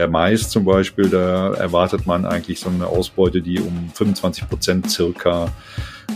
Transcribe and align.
Der 0.00 0.08
Mais 0.08 0.50
zum 0.50 0.64
Beispiel, 0.64 1.08
da 1.08 1.54
erwartet 1.54 2.04
man 2.04 2.26
eigentlich 2.26 2.58
so 2.58 2.68
eine 2.68 2.88
Ausbeute, 2.88 3.40
die 3.40 3.60
um 3.60 3.90
25 3.94 4.48
Prozent 4.48 4.90
circa 4.90 5.52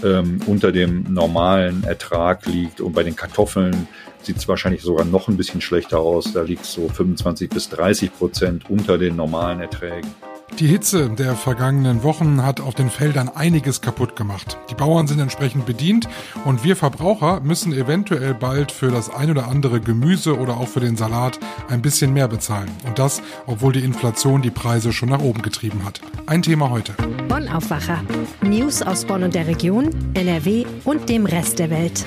ähm, 0.03 0.41
unter 0.47 0.73
dem 0.73 1.04
normalen 1.04 1.85
Ertrag 1.85 2.45
liegt. 2.46 2.80
Und 2.80 2.93
bei 2.93 3.04
den 3.04 3.14
Kartoffeln 3.14 3.87
sieht 4.21 4.38
es 4.38 4.49
wahrscheinlich 4.49 4.83
sogar 4.83 5.04
noch 5.04 5.29
ein 5.29 5.37
bisschen 5.37 5.61
schlechter 5.61 6.01
aus. 6.01 6.33
Da 6.33 6.43
liegt 6.43 6.64
es 6.64 6.72
so 6.72 6.88
25 6.88 7.51
bis 7.51 7.69
30 7.69 8.12
Prozent 8.12 8.69
unter 8.69 8.99
den 8.99 9.14
normalen 9.14 9.61
Erträgen. 9.61 10.13
Die 10.56 10.67
Hitze 10.67 11.08
der 11.10 11.37
vergangenen 11.37 12.03
Wochen 12.03 12.42
hat 12.42 12.60
auf 12.60 12.74
den 12.74 12.90
Feldern 12.90 13.28
einiges 13.28 13.81
kaputt 13.81 14.17
gemacht. 14.17 14.58
Die 14.71 14.74
Bauern 14.74 15.06
sind 15.06 15.21
entsprechend 15.21 15.67
bedient 15.67 16.09
und 16.45 16.64
wir 16.64 16.74
Verbraucher 16.74 17.41
müssen 17.41 17.73
eventuell 17.73 18.34
bald 18.34 18.73
für 18.73 18.91
das 18.91 19.09
ein 19.09 19.30
oder 19.30 19.46
andere 19.46 19.80
Gemüse 19.80 20.37
oder 20.37 20.56
auch 20.56 20.66
für 20.66 20.80
den 20.80 20.96
Salat 20.96 21.38
ein 21.69 21.82
bisschen 21.82 22.12
mehr 22.12 22.27
bezahlen. 22.27 22.70
Und 22.87 22.98
das, 22.98 23.23
obwohl 23.46 23.73
die 23.73 23.84
Inflation 23.84 24.42
die 24.42 24.50
Preise 24.50 24.92
schon 24.92 25.10
nach 25.10 25.20
oben 25.20 25.42
getrieben 25.42 25.84
hat. 25.84 26.00
Ein 26.26 26.42
Thema 26.42 26.70
heute. 26.70 26.95
Bonn 27.28 27.48
Aufwacher. 27.48 28.02
News 28.42 28.82
aus 28.82 29.04
Bonn 29.04 29.23
und 29.23 29.34
der 29.34 29.46
Region, 29.46 29.90
NRW 30.15 30.65
und 30.84 31.09
dem 31.09 31.26
Rest 31.26 31.60
der 31.60 31.70
Welt. 31.70 32.04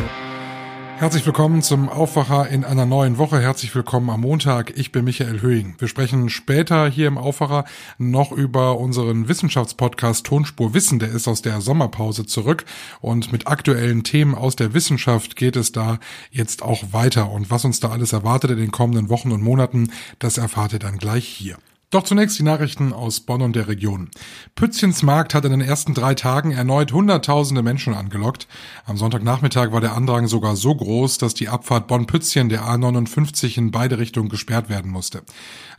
Herzlich 1.01 1.25
willkommen 1.25 1.63
zum 1.63 1.89
Aufwacher 1.89 2.47
in 2.49 2.63
einer 2.63 2.85
neuen 2.85 3.17
Woche. 3.17 3.41
Herzlich 3.41 3.73
willkommen 3.73 4.11
am 4.11 4.21
Montag. 4.21 4.77
Ich 4.77 4.91
bin 4.91 5.03
Michael 5.03 5.41
Höhing. 5.41 5.73
Wir 5.79 5.87
sprechen 5.87 6.29
später 6.29 6.87
hier 6.87 7.07
im 7.07 7.17
Aufwacher 7.17 7.65
noch 7.97 8.31
über 8.31 8.77
unseren 8.77 9.27
Wissenschaftspodcast 9.27 10.23
Tonspur 10.23 10.75
Wissen. 10.75 10.99
Der 10.99 11.09
ist 11.09 11.27
aus 11.27 11.41
der 11.41 11.59
Sommerpause 11.59 12.27
zurück 12.27 12.65
und 12.99 13.31
mit 13.31 13.47
aktuellen 13.47 14.03
Themen 14.03 14.35
aus 14.35 14.55
der 14.55 14.75
Wissenschaft 14.75 15.35
geht 15.35 15.55
es 15.55 15.71
da 15.71 15.97
jetzt 16.29 16.61
auch 16.61 16.93
weiter. 16.93 17.31
Und 17.31 17.49
was 17.49 17.65
uns 17.65 17.79
da 17.79 17.89
alles 17.89 18.13
erwartet 18.13 18.52
in 18.52 18.57
den 18.57 18.71
kommenden 18.71 19.09
Wochen 19.09 19.31
und 19.31 19.41
Monaten, 19.41 19.89
das 20.19 20.38
erfahrt 20.38 20.73
ihr 20.73 20.79
dann 20.79 20.99
gleich 20.99 21.25
hier. 21.25 21.57
Doch 21.91 22.04
zunächst 22.04 22.40
die 22.40 22.44
Nachrichten 22.44 22.94
aus 22.94 23.20
Bonn 23.20 23.41
und 23.41 23.54
der 23.54 23.68
Region. 23.68 24.09
Pützchens 24.55 25.04
Markt 25.04 25.34
hat 25.34 25.44
in 25.44 25.52
den 25.52 25.59
ersten 25.59 25.94
drei 25.94 26.16
Tagen 26.16 26.52
erneut 26.52 26.94
Hunderttausende 26.94 27.64
Menschen 27.64 27.94
angelockt. 27.94 28.48
Am 28.86 28.95
Sonntagnachmittag 28.95 29.73
war 29.73 29.81
der 29.81 29.94
Andrang 29.94 30.28
sogar 30.28 30.56
so 30.56 30.73
groß, 30.73 31.17
dass 31.17 31.33
die 31.33 31.50
Abfahrt 31.50 31.88
Bonn-Pützchen 31.88 32.48
der 32.48 32.64
A59 32.64 33.58
in 33.58 33.72
beide 33.72 34.00
Richtungen 34.00 34.30
gesperrt 34.30 34.70
werden 34.70 34.89
musste. 34.89 35.23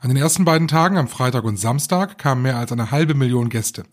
An 0.02 0.08
den 0.08 0.16
ersten 0.16 0.44
beiden 0.44 0.66
Tagen, 0.66 0.96
am 0.96 1.06
Freitag 1.06 1.44
und 1.44 1.58
Samstag, 1.58 2.18
kamen 2.18 2.42
mehr 2.42 2.56
als 2.56 2.72
eine 2.72 2.90
halbe 2.90 3.14
Million 3.14 3.50
Gäste. 3.50 3.84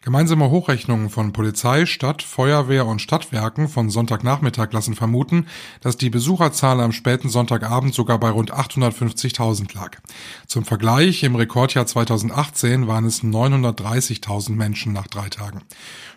Gemeinsame 0.00 0.48
Hochrechnungen 0.48 1.10
von 1.10 1.32
Polizei, 1.32 1.86
Stadt, 1.86 2.22
Feuerwehr 2.22 2.86
und 2.86 3.02
Stadtwerken 3.02 3.68
von 3.68 3.90
Sonntagnachmittag 3.90 4.72
lassen 4.72 4.94
vermuten, 4.94 5.48
dass 5.80 5.96
die 5.96 6.08
Besucherzahl 6.08 6.80
am 6.80 6.92
späten 6.92 7.30
Sonntagabend 7.30 7.94
sogar 7.94 8.20
bei 8.20 8.30
rund 8.30 8.54
850.000 8.54 9.74
lag. 9.74 9.98
Zum 10.46 10.64
Vergleich, 10.64 11.24
im 11.24 11.34
Rekordjahr 11.34 11.88
2018 11.88 12.86
waren 12.86 13.04
es 13.04 13.24
930.000 13.24 14.52
Menschen 14.52 14.92
nach 14.92 15.08
drei 15.08 15.28
Tagen. 15.30 15.62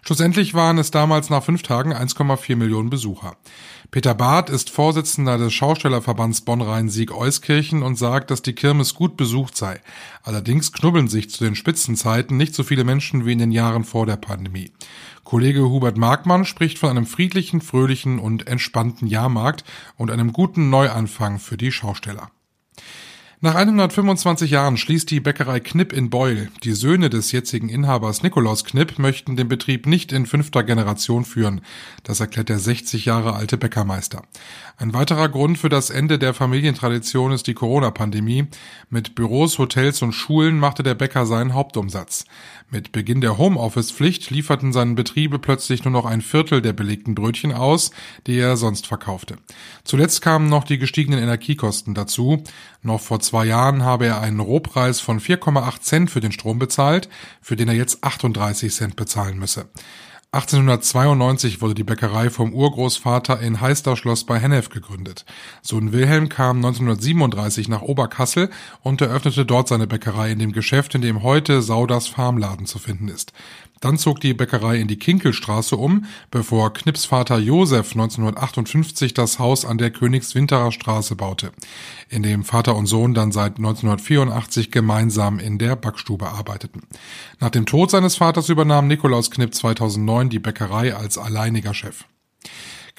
Schlussendlich 0.04 0.54
waren 0.54 0.78
es 0.78 0.92
damals 0.92 1.32
nach 1.32 1.44
fünf 1.44 1.64
Tagen 1.64 1.92
1,4 1.92 2.56
Millionen 2.56 2.92
Besucher. 2.92 3.36
Peter 3.90 4.14
Barth 4.14 4.52
ist 4.52 4.70
Vorsitzender 4.70 5.40
des 5.40 5.52
Schaustellerverbands 5.52 6.42
Bonn-Rhein-Sieg-Euskirchen 6.42 7.82
und 7.82 7.96
sagt, 7.96 8.30
dass 8.30 8.44
die 8.44 8.54
Kirmes 8.54 8.94
gut 8.94 9.18
besucht 9.18 9.39
sei. 9.48 9.82
Allerdings 10.24 10.72
knubbeln 10.72 11.08
sich 11.08 11.30
zu 11.30 11.44
den 11.44 11.56
Spitzenzeiten 11.56 12.38
nicht 12.38 12.54
so 12.54 12.64
viele 12.64 12.84
Menschen 12.84 13.26
wie 13.26 13.32
in 13.32 13.40
den 13.40 13.52
Jahren 13.52 13.86
vor 13.86 14.06
der 14.06 14.18
Pandemie. 14.18 14.72
Kollege 15.24 15.62
Hubert 15.62 15.98
Markmann 15.98 16.46
spricht 16.46 16.80
von 16.80 16.90
einem 16.90 17.06
friedlichen, 17.06 17.62
fröhlichen 17.62 18.20
und 18.20 18.48
entspannten 18.48 19.08
Jahrmarkt 19.08 19.64
und 19.96 20.12
einem 20.12 20.34
guten 20.34 20.70
Neuanfang 20.70 21.40
für 21.40 21.58
die 21.58 21.72
Schausteller. 21.72 22.32
Nach 23.42 23.56
125 23.56 24.52
Jahren 24.52 24.76
schließt 24.76 25.10
die 25.10 25.22
Bäckerei 25.22 25.62
Knipp 25.62 25.94
in 25.94 26.10
Beul. 26.10 26.50
Die 26.66 26.74
Söhne 26.74 27.10
des 27.10 27.32
jetzigen 27.32 27.70
Inhabers 27.70 28.22
Nikolaus 28.22 28.66
Knipp 28.66 29.00
möchten 29.00 29.38
den 29.38 29.48
Betrieb 29.48 29.86
nicht 29.86 30.12
in 30.12 30.26
fünfter 30.26 30.62
Generation 30.62 31.24
führen. 31.24 31.62
Das 32.04 32.20
erklärt 32.20 32.50
der 32.50 32.60
60 32.60 33.06
Jahre 33.06 33.36
alte 33.36 33.58
Bäckermeister. 33.58 34.24
Ein 34.76 34.94
weiterer 34.94 35.30
Grund 35.30 35.58
für 35.58 35.70
das 35.70 35.90
Ende 35.90 36.20
der 36.20 36.34
Familientradition 36.34 37.32
ist 37.32 37.48
die 37.48 37.54
Corona-Pandemie. 37.54 38.48
Mit 38.90 39.16
Büros, 39.16 39.58
Hotels 39.58 40.02
und 40.02 40.12
Schulen 40.12 40.60
machte 40.60 40.84
der 40.84 40.96
Bäcker 40.96 41.26
seinen 41.26 41.54
Hauptumsatz. 41.54 42.26
Mit 42.70 42.92
Beginn 42.92 43.22
der 43.22 43.38
Homeoffice-Pflicht 43.38 44.30
lieferten 44.32 44.74
seine 44.74 44.96
Betriebe 44.96 45.40
plötzlich 45.40 45.86
nur 45.86 45.94
noch 45.94 46.06
ein 46.06 46.22
Viertel 46.22 46.62
der 46.62 46.74
belegten 46.74 47.16
Brötchen 47.16 47.54
aus, 47.54 47.92
die 48.28 48.38
er 48.38 48.58
sonst 48.58 48.86
verkaufte. 48.86 49.38
Zuletzt 49.86 50.22
kamen 50.22 50.50
noch 50.50 50.66
die 50.66 50.78
gestiegenen 50.78 51.20
Energiekosten 51.20 51.94
dazu. 51.94 52.44
Noch 52.82 53.02
vor 53.02 53.20
zwei 53.30 53.46
Jahren 53.46 53.84
habe 53.84 54.08
er 54.08 54.22
einen 54.22 54.40
Rohpreis 54.40 55.02
von 55.02 55.20
4,8 55.20 55.82
Cent 55.82 56.10
für 56.10 56.20
den 56.20 56.32
Strom 56.32 56.58
bezahlt, 56.58 57.10
für 57.42 57.56
den 57.56 57.68
er 57.68 57.76
jetzt 57.76 58.04
38 58.04 58.74
Cent 58.74 58.96
bezahlen 58.96 59.38
müsse. 59.38 59.70
1892 60.32 61.62
wurde 61.62 61.76
die 61.76 61.84
Bäckerei 61.84 62.32
vom 62.32 62.54
Urgroßvater 62.54 63.40
in 63.40 63.62
Heisterschloss 63.62 64.26
bei 64.26 64.40
Hennef 64.40 64.70
gegründet. 64.70 65.26
Sohn 65.62 65.92
Wilhelm 65.92 66.30
kam 66.30 66.58
1937 66.58 67.68
nach 67.68 67.82
Oberkassel 67.82 68.50
und 68.82 69.02
eröffnete 69.02 69.46
dort 69.46 69.68
seine 69.68 69.86
Bäckerei 69.88 70.32
in 70.32 70.40
dem 70.40 70.52
Geschäft, 70.52 70.96
in 70.96 71.02
dem 71.02 71.22
heute 71.22 71.62
Sauders 71.62 72.08
Farmladen 72.08 72.66
zu 72.66 72.78
finden 72.78 73.10
ist. 73.10 73.34
Dann 73.82 73.98
zog 73.98 74.20
die 74.20 74.34
Bäckerei 74.34 74.78
in 74.78 74.88
die 74.88 75.00
Kinkelstraße 75.00 75.76
um, 75.78 76.06
bevor 76.32 76.74
Knips 76.74 77.06
Vater 77.06 77.38
Josef 77.38 77.92
1958 77.92 79.14
das 79.14 79.40
Haus 79.40 79.66
an 79.66 79.78
der 79.78 79.92
Königswinterer 79.92 80.72
Straße 80.72 81.16
baute, 81.16 81.52
in 82.10 82.24
dem 82.24 82.44
Vater 82.44 82.76
und 82.76 82.88
Sohn 82.88 83.14
dann 83.14 83.32
seit 83.32 83.58
1984 83.58 84.72
gemeinsam 84.72 85.40
in 85.40 85.58
der 85.58 85.76
Backstube 85.76 86.28
arbeiteten. 86.28 86.84
Nach 87.40 87.50
dem 87.50 87.66
Tod 87.66 87.92
seines 87.92 88.18
Vaters 88.18 88.50
übernahm 88.50 88.88
Nikolaus 88.88 89.32
Knipp 89.32 89.54
2009 89.56 90.30
die 90.30 90.40
Bäckerei 90.40 90.96
als 90.96 91.18
alleiniger 91.18 91.74
Chef. 91.74 92.06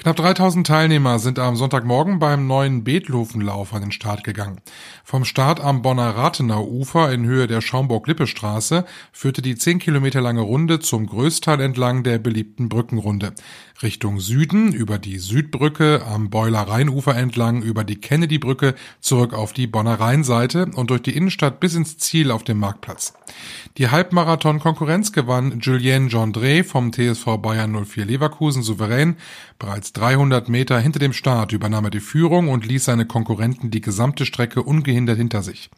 Knapp 0.00 0.16
3000 0.16 0.66
Teilnehmer 0.66 1.19
sind 1.19 1.38
am 1.38 1.56
Sonntagmorgen 1.56 2.19
beim 2.21 2.47
neuen 2.47 2.84
Beethovenlauf 2.84 3.75
an 3.75 3.83
den 3.83 3.93
Start 3.93 4.25
gegangen. 4.25 4.62
Vom 5.05 5.27
Start 5.27 5.61
am 5.61 5.83
Bonner 5.83 6.16
Rathenau 6.16 6.66
Ufer 6.66 7.12
in 7.12 7.27
Höhe 7.27 7.47
der 7.47 7.61
Schaumburg-Lippe-Straße 7.61 8.87
führte 9.12 9.43
die 9.43 9.56
10 9.56 9.78
Kilometer 9.78 10.22
lange 10.22 10.41
Runde 10.41 10.81
zum 10.81 11.05
Größteil 11.05 11.60
entlang 11.60 12.03
der 12.03 12.16
beliebten 12.16 12.71
Brückenrunde. 12.71 13.34
Richtung 13.83 14.21
Süden 14.21 14.75
über 14.75 14.99
die 14.99 15.19
Südbrücke 15.19 16.05
am 16.07 16.29
Beuler 16.29 16.61
Rheinufer 16.61 17.17
entlang 17.17 17.63
über 17.63 17.83
die 17.83 17.97
Kennedy-Brücke 17.97 18.75
zurück 19.01 19.33
auf 19.33 19.55
die 19.55 19.67
Bonner 19.67 19.99
Rheinseite 19.99 20.67
und 20.75 20.91
durch 20.91 21.01
die 21.01 21.17
Innenstadt 21.17 21.61
bis 21.61 21.75
ins 21.75 21.97
Ziel 21.97 22.31
auf 22.31 22.45
dem 22.45 22.59
Marktplatz. 22.59 23.15
Die 23.79 23.89
Halbmarathon-Konkurrenz 23.89 25.13
gewann 25.13 25.61
Julien 25.61 26.11
Gendré 26.11 26.63
vom 26.63 26.93
TSV 26.93 27.39
Bayern 27.39 27.73
04 27.87 28.05
Leverkusen 28.05 28.63
souverän. 28.63 29.17
Bereits 29.59 29.95
300 29.95 30.51
Meter 30.51 30.79
hinter 30.79 30.99
dem 30.99 31.15
Start 31.15 31.53
übernahm 31.53 31.85
er 31.87 31.91
die 31.91 32.01
Führung 32.01 32.49
und 32.49 32.67
ließ 32.67 32.85
seine 32.85 33.07
Konkurrenten 33.07 33.71
die 33.71 33.81
gesamte 33.81 34.27
Strecke 34.27 34.63
ungehindert 34.63 35.17
hinter 35.17 35.43
sich. 35.43 35.71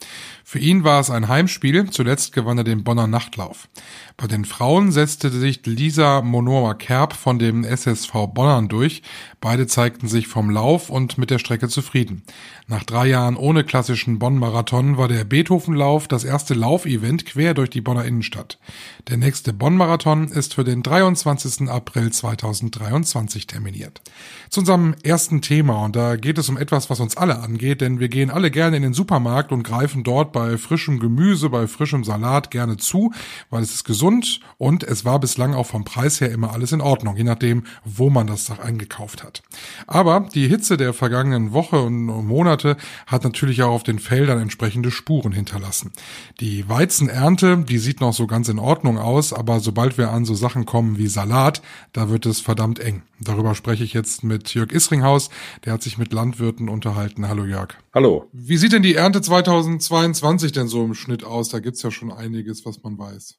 Für 0.45 0.59
ihn 0.59 0.83
war 0.83 0.99
es 1.01 1.11
ein 1.11 1.29
Heimspiel, 1.29 1.91
zuletzt 1.91 2.33
gewann 2.33 2.59
er 2.59 2.65
den 2.65 2.83
Bonner 2.83 3.07
Nachtlauf. 3.07 3.69
Bei 4.17 4.27
den 4.27 4.45
Frauen 4.45 4.91
setzte 4.91 5.31
sich 5.31 5.65
Lisa 5.67 6.21
Monoa 6.23 6.75
Kerb 6.75 7.13
von 7.13 7.39
dem 7.39 7.65
SSV 7.95 8.29
Bonnern 8.35 8.69
durch. 8.69 9.03
Beide 9.41 9.67
zeigten 9.67 10.09
sich 10.09 10.29
vom 10.29 10.51
Lauf 10.51 10.91
und 10.91 11.19
mit 11.19 11.31
der 11.31 11.39
Strecke 11.39 11.69
zufrieden. 11.69 12.23
Nach 12.69 12.85
drei 12.85 13.09
Jahren 13.09 13.37
ohne 13.37 13.65
klassischen 13.65 14.19
Bonn-Marathon 14.19 14.97
war 14.97 15.09
der 15.09 15.25
Beethovenlauf 15.25 16.09
das 16.09 16.25
erste 16.25 16.55
Laufevent 16.55 17.27
quer 17.27 17.55
durch 17.55 17.71
die 17.71 17.81
Bonner 17.81 18.05
Innenstadt. 18.05 18.59
Der 19.09 19.17
nächste 19.17 19.53
Bonn-Marathon 19.53 20.29
ist 20.29 20.55
für 20.55 20.65
den 20.65 20.83
23. 20.83 21.69
April 21.69 22.13
2023 22.13 23.47
terminiert. 23.47 24.01
Zu 24.49 24.61
unserem 24.61 24.95
ersten 25.03 25.43
Thema 25.43 25.85
und 25.85 25.97
da 25.97 26.17
geht 26.17 26.39
es 26.39 26.49
um 26.49 26.57
etwas, 26.57 26.89
was 26.89 27.01
uns 27.01 27.17
alle 27.17 27.41
angeht, 27.41 27.81
denn 27.81 28.01
wir 28.01 28.09
gehen 28.09 28.31
alle 28.31 28.51
gerne 28.51 28.77
in 28.77 28.83
den 28.83 28.95
Supermarkt 28.95 29.51
und 29.51 29.65
greifen 29.65 30.05
dort 30.05 30.33
bei 30.33 30.57
frischem 30.57 30.99
Gemüse, 30.99 31.51
bei 31.51 31.67
frischem 31.67 32.05
Salat 32.05 32.51
gerne 32.51 32.77
zu, 32.77 33.13
weil 33.51 33.63
es 33.63 33.75
ist 33.75 33.85
gesund 33.85 34.41
und 34.59 34.85
es 34.85 35.05
war 35.05 35.19
bislang 35.19 35.55
auch 35.55 35.67
vom 35.67 35.85
Preis 35.85 36.21
her 36.21 36.31
immer 36.31 36.53
alles 36.53 36.73
in 36.73 36.81
Ordnung, 36.81 37.17
je 37.17 37.25
nachdem, 37.25 37.65
wo 37.85 38.09
man 38.09 38.27
das 38.27 38.51
eingekauft 38.51 39.23
hat. 39.23 39.43
Aber 39.87 40.29
die 40.35 40.49
Hitze 40.49 40.77
der 40.77 40.93
vergangenen 40.93 41.53
Woche 41.53 41.81
und 41.83 42.07
Monate 42.07 42.77
hat 43.07 43.25
natürlich 43.25 43.63
auch 43.63 43.73
auf 43.73 43.83
den 43.83 43.99
Feldern 43.99 44.41
entsprechende 44.41 44.91
Spuren 44.91 45.33
hinterlassen. 45.33 45.93
Die 46.41 46.69
Weizenernte, 46.69 47.59
die 47.59 47.79
sieht 47.79 48.01
noch 48.01 48.13
so 48.13 48.27
ganz 48.27 48.49
in 48.49 48.59
Ordnung 48.59 48.99
aus, 48.99 49.33
aber 49.33 49.61
sobald 49.61 49.99
wir 49.99 50.11
an 50.11 50.25
so 50.25 50.35
Sachen 50.35 50.67
kommen 50.67 50.99
wie 50.99 51.09
Salat, 51.09 51.63
da 51.93 52.09
wird 52.09 52.27
es 52.27 52.41
verdammt 52.41 52.79
eng. 52.79 53.03
Darüber 53.21 53.55
spreche 53.55 53.73
spreche 53.73 53.85
ich 53.85 53.95
jetzt 53.95 54.23
mit 54.23 54.55
Jörg 54.55 54.71
Isringhaus. 54.71 55.31
Der 55.65 55.73
hat 55.73 55.83
sich 55.83 55.99
mit 55.99 56.13
Landwirten 56.13 56.69
unterhalten. 56.69 57.29
Hallo 57.29 57.45
Jörg. 57.45 57.75
Hallo. 57.95 58.29
Wie 58.33 58.57
sieht 58.57 58.73
denn 58.73 58.83
die 58.83 58.95
Ernte 58.95 59.21
2022 59.21 60.53
denn 60.53 60.69
so 60.69 60.85
im 60.85 60.95
Schnitt 60.95 61.25
aus? 61.25 61.49
Da 61.49 61.59
gibt's 61.59 61.83
ja 61.83 61.91
schon 61.91 62.13
einiges, 62.13 62.65
was 62.65 62.83
man 62.83 62.99
weiß. 62.99 63.39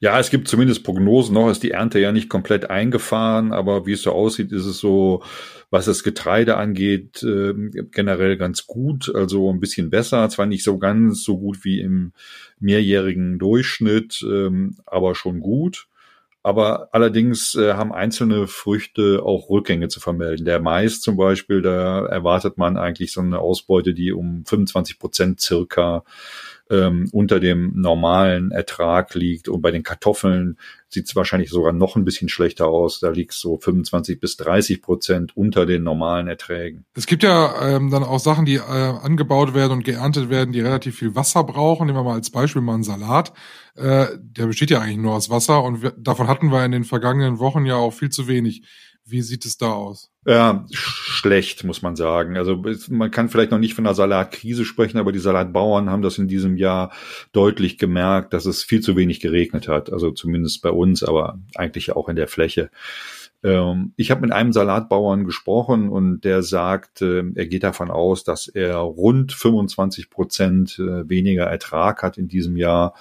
Ja, 0.00 0.18
es 0.18 0.30
gibt 0.30 0.48
zumindest 0.48 0.84
Prognosen. 0.84 1.34
Noch 1.34 1.50
ist 1.50 1.62
die 1.62 1.72
Ernte 1.72 1.98
ja 1.98 2.12
nicht 2.12 2.28
komplett 2.28 2.70
eingefahren, 2.70 3.52
aber 3.52 3.73
wie 3.86 3.92
es 3.92 4.02
so 4.02 4.12
aussieht, 4.12 4.52
ist 4.52 4.66
es 4.66 4.78
so, 4.78 5.22
was 5.70 5.86
das 5.86 6.02
Getreide 6.02 6.56
angeht, 6.56 7.22
äh, 7.22 7.52
generell 7.90 8.36
ganz 8.36 8.66
gut. 8.66 9.12
Also 9.14 9.50
ein 9.50 9.60
bisschen 9.60 9.90
besser. 9.90 10.28
Zwar 10.28 10.46
nicht 10.46 10.64
so 10.64 10.78
ganz 10.78 11.24
so 11.24 11.38
gut 11.38 11.64
wie 11.64 11.80
im 11.80 12.12
mehrjährigen 12.60 13.38
Durchschnitt, 13.38 14.24
ähm, 14.28 14.76
aber 14.86 15.14
schon 15.14 15.40
gut. 15.40 15.88
Aber 16.44 16.90
allerdings 16.92 17.54
äh, 17.54 17.72
haben 17.72 17.90
einzelne 17.90 18.46
Früchte 18.46 19.22
auch 19.24 19.48
Rückgänge 19.48 19.88
zu 19.88 19.98
vermelden. 19.98 20.44
Der 20.44 20.60
Mais 20.60 21.00
zum 21.00 21.16
Beispiel, 21.16 21.62
da 21.62 22.04
erwartet 22.04 22.58
man 22.58 22.76
eigentlich 22.76 23.12
so 23.12 23.22
eine 23.22 23.38
Ausbeute, 23.38 23.94
die 23.94 24.12
um 24.12 24.44
25 24.44 24.98
Prozent 24.98 25.40
circa 25.40 26.04
ähm, 26.74 27.08
unter 27.12 27.40
dem 27.40 27.72
normalen 27.74 28.50
Ertrag 28.50 29.14
liegt. 29.14 29.48
Und 29.48 29.62
bei 29.62 29.70
den 29.70 29.82
Kartoffeln 29.82 30.58
sieht 30.88 31.06
es 31.08 31.16
wahrscheinlich 31.16 31.50
sogar 31.50 31.72
noch 31.72 31.96
ein 31.96 32.04
bisschen 32.04 32.28
schlechter 32.28 32.66
aus. 32.66 33.00
Da 33.00 33.10
liegt 33.10 33.32
so 33.32 33.58
25 33.58 34.20
bis 34.20 34.36
30 34.36 34.80
Prozent 34.82 35.36
unter 35.36 35.66
den 35.66 35.82
normalen 35.82 36.28
Erträgen. 36.28 36.84
Es 36.94 37.06
gibt 37.06 37.22
ja 37.22 37.76
ähm, 37.76 37.90
dann 37.90 38.04
auch 38.04 38.20
Sachen, 38.20 38.44
die 38.44 38.56
äh, 38.56 38.60
angebaut 38.60 39.54
werden 39.54 39.72
und 39.72 39.84
geerntet 39.84 40.30
werden, 40.30 40.52
die 40.52 40.60
relativ 40.60 40.98
viel 40.98 41.14
Wasser 41.14 41.44
brauchen. 41.44 41.86
Nehmen 41.86 41.98
wir 41.98 42.04
mal 42.04 42.14
als 42.14 42.30
Beispiel 42.30 42.62
mal 42.62 42.74
einen 42.74 42.84
Salat. 42.84 43.32
Äh, 43.76 44.06
der 44.18 44.46
besteht 44.46 44.70
ja 44.70 44.80
eigentlich 44.80 44.98
nur 44.98 45.14
aus 45.14 45.30
Wasser 45.30 45.62
und 45.62 45.82
wir, 45.82 45.92
davon 45.96 46.28
hatten 46.28 46.52
wir 46.52 46.64
in 46.64 46.72
den 46.72 46.84
vergangenen 46.84 47.38
Wochen 47.38 47.66
ja 47.66 47.76
auch 47.76 47.92
viel 47.92 48.10
zu 48.10 48.28
wenig. 48.28 48.62
Wie 49.06 49.20
sieht 49.20 49.44
es 49.44 49.58
da 49.58 49.70
aus? 49.72 50.10
Ja, 50.26 50.64
schlecht, 50.70 51.64
muss 51.64 51.82
man 51.82 51.94
sagen. 51.94 52.38
Also 52.38 52.62
man 52.88 53.10
kann 53.10 53.28
vielleicht 53.28 53.50
noch 53.50 53.58
nicht 53.58 53.74
von 53.74 53.86
einer 53.86 53.94
Salatkrise 53.94 54.64
sprechen, 54.64 54.96
aber 54.96 55.12
die 55.12 55.18
Salatbauern 55.18 55.90
haben 55.90 56.00
das 56.00 56.16
in 56.16 56.26
diesem 56.26 56.56
Jahr 56.56 56.90
deutlich 57.32 57.76
gemerkt, 57.76 58.32
dass 58.32 58.46
es 58.46 58.62
viel 58.62 58.80
zu 58.80 58.96
wenig 58.96 59.20
geregnet 59.20 59.68
hat. 59.68 59.92
Also 59.92 60.10
zumindest 60.10 60.62
bei 60.62 60.70
uns, 60.70 61.02
aber 61.02 61.38
eigentlich 61.54 61.92
auch 61.92 62.08
in 62.08 62.16
der 62.16 62.28
Fläche. 62.28 62.70
Ähm, 63.42 63.92
ich 63.96 64.10
habe 64.10 64.22
mit 64.22 64.32
einem 64.32 64.54
Salatbauern 64.54 65.24
gesprochen 65.24 65.90
und 65.90 66.22
der 66.22 66.42
sagt, 66.42 67.02
er 67.02 67.22
geht 67.46 67.62
davon 67.62 67.90
aus, 67.90 68.24
dass 68.24 68.48
er 68.48 68.78
rund 68.78 69.32
25 69.32 70.08
Prozent 70.08 70.78
äh, 70.78 71.06
weniger 71.08 71.44
Ertrag 71.44 72.02
hat 72.02 72.16
in 72.16 72.28
diesem 72.28 72.56
Jahr. 72.56 72.94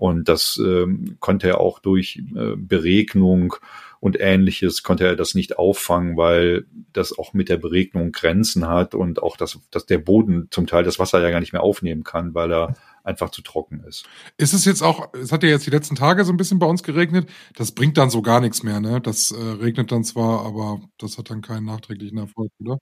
Und 0.00 0.30
das 0.30 0.58
ähm, 0.64 1.18
konnte 1.20 1.46
er 1.46 1.60
auch 1.60 1.78
durch 1.78 2.22
äh, 2.34 2.56
Beregnung 2.56 3.56
und 4.00 4.18
ähnliches 4.18 4.82
konnte 4.82 5.04
er 5.04 5.14
das 5.14 5.34
nicht 5.34 5.58
auffangen, 5.58 6.16
weil 6.16 6.64
das 6.94 7.18
auch 7.18 7.34
mit 7.34 7.50
der 7.50 7.58
Beregnung 7.58 8.10
Grenzen 8.10 8.66
hat 8.66 8.94
und 8.94 9.22
auch, 9.22 9.36
dass, 9.36 9.58
dass 9.70 9.84
der 9.84 9.98
Boden 9.98 10.48
zum 10.50 10.66
Teil 10.66 10.84
das 10.84 10.98
Wasser 10.98 11.20
ja 11.20 11.30
gar 11.30 11.40
nicht 11.40 11.52
mehr 11.52 11.62
aufnehmen 11.62 12.02
kann, 12.02 12.34
weil 12.34 12.50
er 12.50 12.76
einfach 13.04 13.28
zu 13.28 13.42
trocken 13.42 13.84
ist. 13.86 14.06
Ist 14.38 14.54
es 14.54 14.64
jetzt 14.64 14.82
auch, 14.82 15.12
es 15.12 15.32
hat 15.32 15.42
ja 15.42 15.50
jetzt 15.50 15.66
die 15.66 15.70
letzten 15.70 15.96
Tage 15.96 16.24
so 16.24 16.32
ein 16.32 16.38
bisschen 16.38 16.58
bei 16.58 16.66
uns 16.66 16.82
geregnet, 16.82 17.28
das 17.54 17.72
bringt 17.72 17.98
dann 17.98 18.08
so 18.08 18.22
gar 18.22 18.40
nichts 18.40 18.62
mehr, 18.62 18.80
ne? 18.80 19.02
Das 19.02 19.32
äh, 19.32 19.36
regnet 19.36 19.92
dann 19.92 20.04
zwar, 20.04 20.46
aber 20.46 20.80
das 20.96 21.18
hat 21.18 21.28
dann 21.28 21.42
keinen 21.42 21.66
nachträglichen 21.66 22.16
Erfolg, 22.16 22.52
oder? 22.58 22.78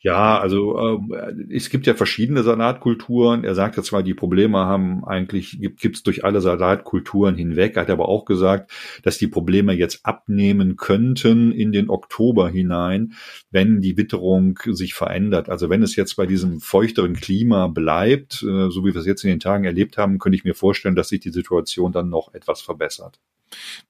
Ja, 0.00 0.38
also 0.38 1.02
äh, 1.10 1.34
es 1.50 1.70
gibt 1.70 1.86
ja 1.88 1.94
verschiedene 1.94 2.44
Salatkulturen. 2.44 3.42
Er 3.42 3.56
sagt 3.56 3.76
ja 3.76 3.82
zwar, 3.82 4.04
die 4.04 4.14
Probleme 4.14 4.58
haben 4.58 5.04
eigentlich, 5.04 5.58
gibt 5.60 5.96
es 5.96 6.02
durch 6.04 6.24
alle 6.24 6.40
Salatkulturen 6.40 7.34
hinweg, 7.34 7.76
hat 7.76 7.90
aber 7.90 8.08
auch 8.08 8.24
gesagt, 8.24 8.70
dass 9.02 9.18
die 9.18 9.26
Probleme 9.26 9.72
jetzt 9.72 10.06
abnehmen 10.06 10.76
könnten 10.76 11.50
in 11.50 11.72
den 11.72 11.90
Oktober 11.90 12.48
hinein, 12.48 13.14
wenn 13.50 13.80
die 13.80 13.96
Witterung 13.96 14.60
sich 14.66 14.94
verändert. 14.94 15.48
Also 15.48 15.68
wenn 15.68 15.82
es 15.82 15.96
jetzt 15.96 16.14
bei 16.14 16.26
diesem 16.26 16.60
feuchteren 16.60 17.14
Klima 17.14 17.66
bleibt, 17.66 18.44
äh, 18.44 18.70
so 18.70 18.84
wie 18.84 18.94
wir 18.94 19.00
es 19.00 19.06
jetzt 19.06 19.24
in 19.24 19.30
den 19.30 19.40
Tagen 19.40 19.64
erlebt 19.64 19.98
haben, 19.98 20.20
könnte 20.20 20.36
ich 20.36 20.44
mir 20.44 20.54
vorstellen, 20.54 20.94
dass 20.94 21.08
sich 21.08 21.20
die 21.20 21.30
Situation 21.30 21.90
dann 21.90 22.08
noch 22.08 22.32
etwas 22.34 22.60
verbessert. 22.60 23.18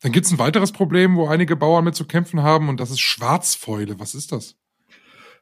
Dann 0.01 0.13
gibt 0.13 0.25
es 0.25 0.33
ein 0.33 0.39
weiteres 0.39 0.73
Problem, 0.73 1.17
wo 1.17 1.27
einige 1.27 1.57
Bauern 1.57 1.85
mit 1.85 1.97
zu 1.97 2.07
kämpfen 2.07 2.43
haben, 2.43 2.71
und 2.71 2.81
das 2.81 2.91
ist 2.91 3.01
Schwarzfäule. 3.01 4.01
Was 4.01 4.15
ist 4.15 4.33
das? 4.33 4.57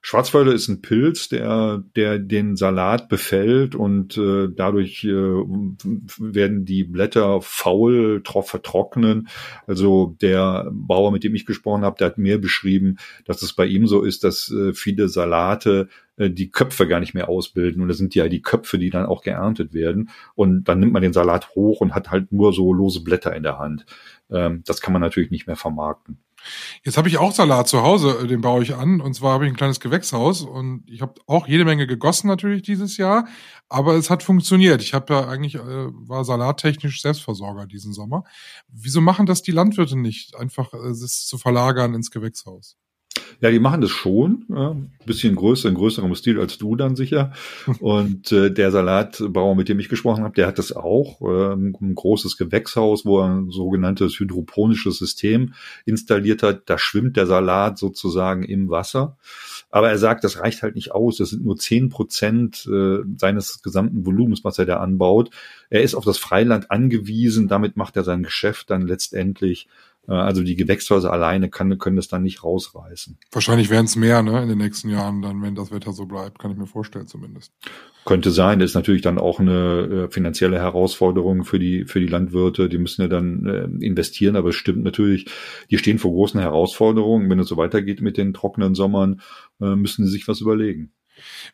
Schwarzfäule 0.06 0.52
ist 0.52 0.68
ein 0.68 0.82
Pilz, 0.82 1.28
der, 1.28 1.82
der 1.96 2.20
den 2.20 2.54
Salat 2.54 3.08
befällt 3.08 3.74
und 3.74 4.16
äh, 4.16 4.46
dadurch 4.54 5.02
äh, 5.02 5.10
werden 5.10 6.64
die 6.64 6.84
Blätter 6.84 7.40
faul, 7.42 8.22
vertrocknen. 8.24 9.26
Also 9.66 10.16
der 10.20 10.68
Bauer, 10.70 11.10
mit 11.10 11.24
dem 11.24 11.34
ich 11.34 11.44
gesprochen 11.44 11.82
habe, 11.82 11.96
der 11.98 12.06
hat 12.06 12.18
mir 12.18 12.40
beschrieben, 12.40 12.98
dass 13.24 13.42
es 13.42 13.52
bei 13.52 13.66
ihm 13.66 13.88
so 13.88 14.02
ist, 14.02 14.22
dass 14.22 14.48
äh, 14.52 14.74
viele 14.74 15.08
Salate 15.08 15.88
äh, 16.18 16.30
die 16.30 16.52
Köpfe 16.52 16.86
gar 16.86 17.00
nicht 17.00 17.14
mehr 17.14 17.28
ausbilden. 17.28 17.82
Und 17.82 17.88
das 17.88 17.98
sind 17.98 18.14
ja 18.14 18.28
die 18.28 18.42
Köpfe, 18.42 18.78
die 18.78 18.90
dann 18.90 19.06
auch 19.06 19.22
geerntet 19.22 19.74
werden. 19.74 20.10
Und 20.36 20.68
dann 20.68 20.78
nimmt 20.78 20.92
man 20.92 21.02
den 21.02 21.14
Salat 21.14 21.56
hoch 21.56 21.80
und 21.80 21.96
hat 21.96 22.12
halt 22.12 22.30
nur 22.30 22.52
so 22.52 22.72
lose 22.72 23.02
Blätter 23.02 23.34
in 23.34 23.42
der 23.42 23.58
Hand. 23.58 23.86
Ähm, 24.30 24.62
das 24.66 24.80
kann 24.80 24.92
man 24.92 25.02
natürlich 25.02 25.32
nicht 25.32 25.48
mehr 25.48 25.56
vermarkten. 25.56 26.18
Jetzt 26.84 26.96
habe 26.96 27.08
ich 27.08 27.18
auch 27.18 27.32
Salat 27.32 27.68
zu 27.68 27.82
Hause, 27.82 28.18
äh, 28.22 28.26
den 28.26 28.40
baue 28.40 28.62
ich 28.62 28.74
an. 28.74 29.00
Und 29.00 29.14
zwar 29.14 29.34
habe 29.34 29.46
ich 29.46 29.52
ein 29.52 29.56
kleines 29.56 29.80
Gewächshaus 29.80 30.42
und 30.42 30.84
ich 30.88 31.02
habe 31.02 31.14
auch 31.26 31.46
jede 31.46 31.64
Menge 31.64 31.86
gegossen 31.86 32.28
natürlich 32.28 32.62
dieses 32.62 32.96
Jahr, 32.96 33.26
aber 33.68 33.94
es 33.94 34.10
hat 34.10 34.22
funktioniert. 34.22 34.82
Ich 34.82 34.94
habe 34.94 35.14
ja 35.14 35.28
eigentlich 35.28 35.56
äh, 35.56 35.60
war 35.60 36.24
salattechnisch 36.24 37.02
Selbstversorger 37.02 37.66
diesen 37.66 37.92
Sommer. 37.92 38.24
Wieso 38.68 39.00
machen 39.00 39.26
das 39.26 39.42
die 39.42 39.52
Landwirte 39.52 39.96
nicht, 39.96 40.36
einfach 40.36 40.72
äh, 40.72 40.88
es 40.88 41.26
zu 41.26 41.38
verlagern 41.38 41.94
ins 41.94 42.10
Gewächshaus? 42.10 42.76
Ja, 43.40 43.50
die 43.50 43.58
machen 43.58 43.82
das 43.82 43.90
schon. 43.90 44.44
Ja, 44.48 44.76
bisschen 45.04 45.34
größer, 45.36 45.68
in 45.68 45.74
größerem 45.74 46.14
Stil 46.14 46.40
als 46.40 46.58
du 46.58 46.74
dann 46.74 46.96
sicher. 46.96 47.32
Und 47.80 48.32
äh, 48.32 48.50
der 48.50 48.70
Salatbauer, 48.70 49.54
mit 49.54 49.68
dem 49.68 49.78
ich 49.78 49.88
gesprochen 49.88 50.24
habe, 50.24 50.34
der 50.34 50.46
hat 50.46 50.58
das 50.58 50.74
auch. 50.74 51.20
Äh, 51.20 51.52
ein 51.54 51.94
großes 51.94 52.36
Gewächshaus, 52.38 53.04
wo 53.04 53.20
er 53.20 53.28
ein 53.28 53.50
sogenanntes 53.50 54.18
hydroponisches 54.18 54.98
System 54.98 55.54
installiert 55.84 56.42
hat. 56.42 56.62
Da 56.66 56.78
schwimmt 56.78 57.16
der 57.16 57.26
Salat 57.26 57.78
sozusagen 57.78 58.42
im 58.42 58.70
Wasser. 58.70 59.16
Aber 59.70 59.90
er 59.90 59.98
sagt, 59.98 60.24
das 60.24 60.40
reicht 60.40 60.62
halt 60.62 60.74
nicht 60.74 60.92
aus. 60.92 61.18
Das 61.18 61.30
sind 61.30 61.44
nur 61.44 61.56
zehn 61.56 61.90
Prozent 61.90 62.66
äh, 62.66 62.98
seines 63.18 63.62
gesamten 63.62 64.06
Volumens, 64.06 64.44
was 64.44 64.58
er 64.58 64.64
da 64.64 64.78
anbaut. 64.78 65.30
Er 65.68 65.82
ist 65.82 65.94
auf 65.94 66.04
das 66.04 66.18
Freiland 66.18 66.70
angewiesen. 66.70 67.48
Damit 67.48 67.76
macht 67.76 67.96
er 67.96 68.04
sein 68.04 68.22
Geschäft 68.22 68.70
dann 68.70 68.86
letztendlich 68.86 69.68
also 70.12 70.42
die 70.42 70.56
Gewächshäuser 70.56 71.12
alleine 71.12 71.50
kann, 71.50 71.78
können 71.78 71.96
das 71.96 72.08
dann 72.08 72.22
nicht 72.22 72.44
rausreißen. 72.44 73.18
Wahrscheinlich 73.32 73.70
werden 73.70 73.86
es 73.86 73.96
mehr 73.96 74.22
ne, 74.22 74.42
in 74.42 74.48
den 74.48 74.58
nächsten 74.58 74.88
Jahren, 74.88 75.22
dann, 75.22 75.42
wenn 75.42 75.54
das 75.54 75.70
Wetter 75.70 75.92
so 75.92 76.06
bleibt, 76.06 76.38
kann 76.38 76.52
ich 76.52 76.56
mir 76.56 76.66
vorstellen 76.66 77.06
zumindest. 77.06 77.52
Könnte 78.04 78.30
sein. 78.30 78.60
Das 78.60 78.70
ist 78.70 78.74
natürlich 78.74 79.02
dann 79.02 79.18
auch 79.18 79.40
eine 79.40 80.06
äh, 80.06 80.12
finanzielle 80.12 80.58
Herausforderung 80.58 81.44
für 81.44 81.58
die, 81.58 81.86
für 81.86 81.98
die 81.98 82.06
Landwirte. 82.06 82.68
Die 82.68 82.78
müssen 82.78 83.02
ja 83.02 83.08
dann 83.08 83.46
äh, 83.46 83.84
investieren, 83.84 84.36
aber 84.36 84.50
es 84.50 84.54
stimmt 84.54 84.84
natürlich, 84.84 85.26
die 85.70 85.78
stehen 85.78 85.98
vor 85.98 86.12
großen 86.12 86.38
Herausforderungen. 86.38 87.28
Wenn 87.28 87.40
es 87.40 87.48
so 87.48 87.56
weitergeht 87.56 88.00
mit 88.00 88.16
den 88.16 88.32
trockenen 88.32 88.76
Sommern, 88.76 89.20
äh, 89.60 89.74
müssen 89.74 90.04
sie 90.04 90.12
sich 90.12 90.28
was 90.28 90.40
überlegen. 90.40 90.92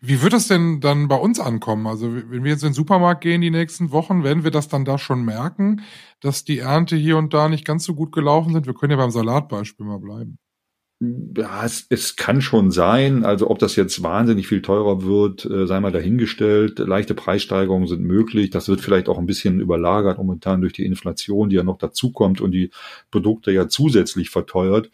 Wie 0.00 0.22
wird 0.22 0.32
das 0.32 0.48
denn 0.48 0.80
dann 0.80 1.08
bei 1.08 1.16
uns 1.16 1.40
ankommen? 1.40 1.86
Also 1.86 2.12
wenn 2.12 2.44
wir 2.44 2.50
jetzt 2.50 2.62
in 2.62 2.70
den 2.70 2.74
Supermarkt 2.74 3.22
gehen 3.22 3.40
die 3.40 3.50
nächsten 3.50 3.90
Wochen, 3.90 4.24
werden 4.24 4.44
wir 4.44 4.50
das 4.50 4.68
dann 4.68 4.84
da 4.84 4.98
schon 4.98 5.24
merken, 5.24 5.82
dass 6.20 6.44
die 6.44 6.58
Ernte 6.58 6.96
hier 6.96 7.16
und 7.16 7.34
da 7.34 7.48
nicht 7.48 7.64
ganz 7.64 7.84
so 7.84 7.94
gut 7.94 8.12
gelaufen 8.12 8.52
sind? 8.52 8.66
Wir 8.66 8.74
können 8.74 8.92
ja 8.92 8.96
beim 8.96 9.10
Salatbeispiel 9.10 9.86
mal 9.86 9.98
bleiben. 9.98 10.38
Ja, 11.36 11.64
es, 11.64 11.86
es 11.88 12.14
kann 12.14 12.40
schon 12.40 12.70
sein. 12.70 13.24
Also 13.24 13.50
ob 13.50 13.58
das 13.58 13.74
jetzt 13.74 14.04
wahnsinnig 14.04 14.46
viel 14.46 14.62
teurer 14.62 15.02
wird, 15.02 15.44
äh, 15.44 15.66
sei 15.66 15.80
mal 15.80 15.90
dahingestellt. 15.90 16.78
Leichte 16.78 17.14
Preissteigerungen 17.14 17.88
sind 17.88 18.02
möglich. 18.02 18.50
Das 18.50 18.68
wird 18.68 18.80
vielleicht 18.80 19.08
auch 19.08 19.18
ein 19.18 19.26
bisschen 19.26 19.58
überlagert 19.58 20.18
momentan 20.18 20.60
durch 20.60 20.74
die 20.74 20.86
Inflation, 20.86 21.48
die 21.50 21.56
ja 21.56 21.64
noch 21.64 21.78
dazukommt 21.78 22.40
und 22.40 22.52
die 22.52 22.70
Produkte 23.10 23.50
ja 23.50 23.66
zusätzlich 23.66 24.30
verteuert. 24.30 24.90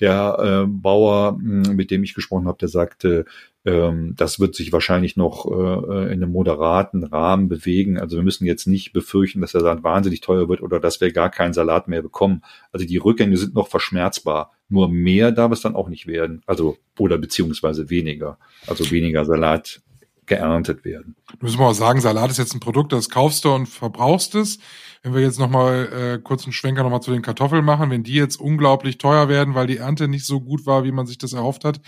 Der 0.00 0.64
äh, 0.64 0.66
Bauer, 0.66 1.36
hm, 1.38 1.76
mit 1.76 1.90
dem 1.90 2.02
ich 2.02 2.14
gesprochen 2.14 2.46
habe, 2.46 2.58
der 2.58 2.68
sagte, 2.68 3.26
ähm, 3.64 4.14
das 4.16 4.40
wird 4.40 4.54
sich 4.54 4.72
wahrscheinlich 4.72 5.16
noch 5.16 5.46
äh, 5.46 5.52
äh, 5.52 6.04
in 6.06 6.22
einem 6.22 6.32
moderaten 6.32 7.04
Rahmen 7.04 7.48
bewegen. 7.48 7.98
Also 7.98 8.16
wir 8.16 8.22
müssen 8.22 8.46
jetzt 8.46 8.66
nicht 8.66 8.92
befürchten, 8.92 9.42
dass 9.42 9.52
der 9.52 9.60
Salat 9.60 9.82
wahnsinnig 9.84 10.22
teuer 10.22 10.48
wird 10.48 10.62
oder 10.62 10.80
dass 10.80 11.00
wir 11.00 11.12
gar 11.12 11.30
keinen 11.30 11.52
Salat 11.52 11.86
mehr 11.86 12.00
bekommen. 12.00 12.42
Also 12.72 12.86
die 12.86 12.96
Rückgänge 12.96 13.36
sind 13.36 13.54
noch 13.54 13.68
verschmerzbar. 13.68 14.52
Nur 14.70 14.88
mehr 14.88 15.32
darf 15.32 15.52
es 15.52 15.60
dann 15.60 15.76
auch 15.76 15.88
nicht 15.88 16.06
werden. 16.06 16.42
Also 16.46 16.78
oder 16.98 17.18
beziehungsweise 17.18 17.90
weniger. 17.90 18.38
Also 18.66 18.90
weniger 18.90 19.26
Salat 19.26 19.82
geerntet 20.24 20.84
werden. 20.84 21.16
Du 21.38 21.46
musst 21.46 21.58
mal 21.58 21.74
sagen, 21.74 22.00
Salat 22.00 22.30
ist 22.30 22.38
jetzt 22.38 22.54
ein 22.54 22.60
Produkt, 22.60 22.92
das 22.92 23.10
kaufst 23.10 23.44
du 23.44 23.50
und 23.52 23.66
verbrauchst 23.66 24.36
es. 24.36 24.58
Wenn 25.02 25.14
wir 25.14 25.22
jetzt 25.22 25.38
nochmal 25.38 25.88
äh, 25.92 26.18
kurz 26.22 26.44
einen 26.44 26.52
Schwenker 26.52 26.82
nochmal 26.82 27.00
zu 27.00 27.10
den 27.10 27.22
Kartoffeln 27.22 27.64
machen, 27.64 27.90
wenn 27.90 28.02
die 28.02 28.14
jetzt 28.14 28.38
unglaublich 28.38 28.98
teuer 28.98 29.30
werden, 29.30 29.54
weil 29.54 29.66
die 29.66 29.78
Ernte 29.78 30.08
nicht 30.08 30.26
so 30.26 30.40
gut 30.40 30.66
war, 30.66 30.84
wie 30.84 30.92
man 30.92 31.06
sich 31.06 31.16
das 31.16 31.32
erhofft 31.32 31.64
hat, 31.64 31.80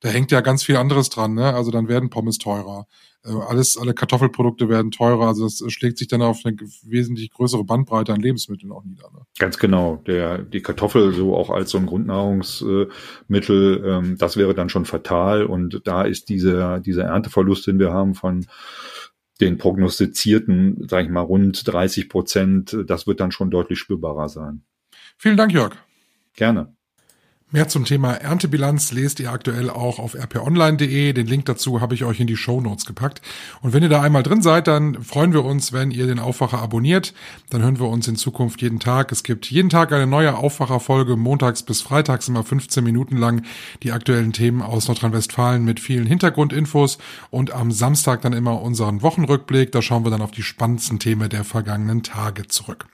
da 0.00 0.08
hängt 0.08 0.30
ja 0.30 0.40
ganz 0.40 0.62
viel 0.62 0.76
anderes 0.76 1.08
dran. 1.08 1.34
Ne? 1.34 1.52
Also 1.52 1.72
dann 1.72 1.88
werden 1.88 2.10
Pommes 2.10 2.38
teurer. 2.38 2.86
Äh, 3.24 3.32
alles, 3.32 3.76
alle 3.76 3.92
Kartoffelprodukte 3.92 4.68
werden 4.68 4.92
teurer. 4.92 5.26
Also 5.26 5.44
das 5.44 5.62
schlägt 5.72 5.98
sich 5.98 6.06
dann 6.08 6.22
auf 6.22 6.40
eine 6.44 6.56
wesentlich 6.84 7.30
größere 7.30 7.64
Bandbreite 7.64 8.12
an 8.14 8.20
Lebensmitteln 8.20 8.70
auch 8.72 8.84
nieder. 8.84 9.10
Ne? 9.12 9.20
Ganz 9.38 9.58
genau. 9.58 9.96
Der, 10.06 10.38
die 10.38 10.62
Kartoffel 10.62 11.12
so 11.12 11.34
auch 11.36 11.50
als 11.50 11.70
so 11.70 11.78
ein 11.78 11.86
Grundnahrungsmittel, 11.86 13.84
ähm, 13.84 14.16
das 14.16 14.36
wäre 14.36 14.54
dann 14.54 14.68
schon 14.68 14.84
fatal. 14.84 15.44
Und 15.44 15.82
da 15.84 16.02
ist 16.02 16.28
dieser, 16.28 16.78
dieser 16.80 17.04
Ernteverlust, 17.04 17.66
den 17.66 17.80
wir 17.80 17.92
haben 17.92 18.14
von 18.14 18.46
den 19.40 19.58
prognostizierten, 19.58 20.88
sage 20.88 21.06
ich 21.06 21.10
mal, 21.10 21.20
rund 21.20 21.62
30 21.66 22.08
Prozent, 22.08 22.76
das 22.86 23.06
wird 23.06 23.20
dann 23.20 23.32
schon 23.32 23.50
deutlich 23.50 23.78
spürbarer 23.78 24.28
sein. 24.28 24.62
Vielen 25.16 25.36
Dank, 25.36 25.52
Jörg. 25.52 25.76
Gerne. 26.34 26.74
Mehr 27.52 27.66
zum 27.66 27.84
Thema 27.84 28.12
Erntebilanz 28.12 28.92
lest 28.92 29.18
ihr 29.18 29.32
aktuell 29.32 29.70
auch 29.70 29.98
auf 29.98 30.14
rponline.de. 30.14 31.12
Den 31.12 31.26
Link 31.26 31.46
dazu 31.46 31.80
habe 31.80 31.96
ich 31.96 32.04
euch 32.04 32.20
in 32.20 32.28
die 32.28 32.36
Show 32.36 32.60
Notes 32.60 32.86
gepackt. 32.86 33.22
Und 33.60 33.72
wenn 33.72 33.82
ihr 33.82 33.88
da 33.88 34.02
einmal 34.02 34.22
drin 34.22 34.40
seid, 34.40 34.68
dann 34.68 35.02
freuen 35.02 35.32
wir 35.32 35.44
uns, 35.44 35.72
wenn 35.72 35.90
ihr 35.90 36.06
den 36.06 36.20
Aufwacher 36.20 36.62
abonniert. 36.62 37.12
Dann 37.50 37.62
hören 37.62 37.80
wir 37.80 37.88
uns 37.88 38.06
in 38.06 38.14
Zukunft 38.14 38.62
jeden 38.62 38.78
Tag. 38.78 39.10
Es 39.10 39.24
gibt 39.24 39.50
jeden 39.50 39.68
Tag 39.68 39.90
eine 39.92 40.06
neue 40.06 40.36
Aufwacherfolge, 40.36 41.16
montags 41.16 41.64
bis 41.64 41.82
freitags 41.82 42.28
immer 42.28 42.44
15 42.44 42.84
Minuten 42.84 43.16
lang 43.16 43.42
die 43.82 43.90
aktuellen 43.90 44.32
Themen 44.32 44.62
aus 44.62 44.86
Nordrhein-Westfalen 44.86 45.64
mit 45.64 45.80
vielen 45.80 46.06
Hintergrundinfos 46.06 46.98
und 47.30 47.50
am 47.50 47.72
Samstag 47.72 48.22
dann 48.22 48.32
immer 48.32 48.62
unseren 48.62 49.02
Wochenrückblick. 49.02 49.72
Da 49.72 49.82
schauen 49.82 50.04
wir 50.04 50.12
dann 50.12 50.22
auf 50.22 50.30
die 50.30 50.44
spannendsten 50.44 51.00
Themen 51.00 51.28
der 51.28 51.42
vergangenen 51.42 52.04
Tage 52.04 52.46
zurück. 52.46 52.86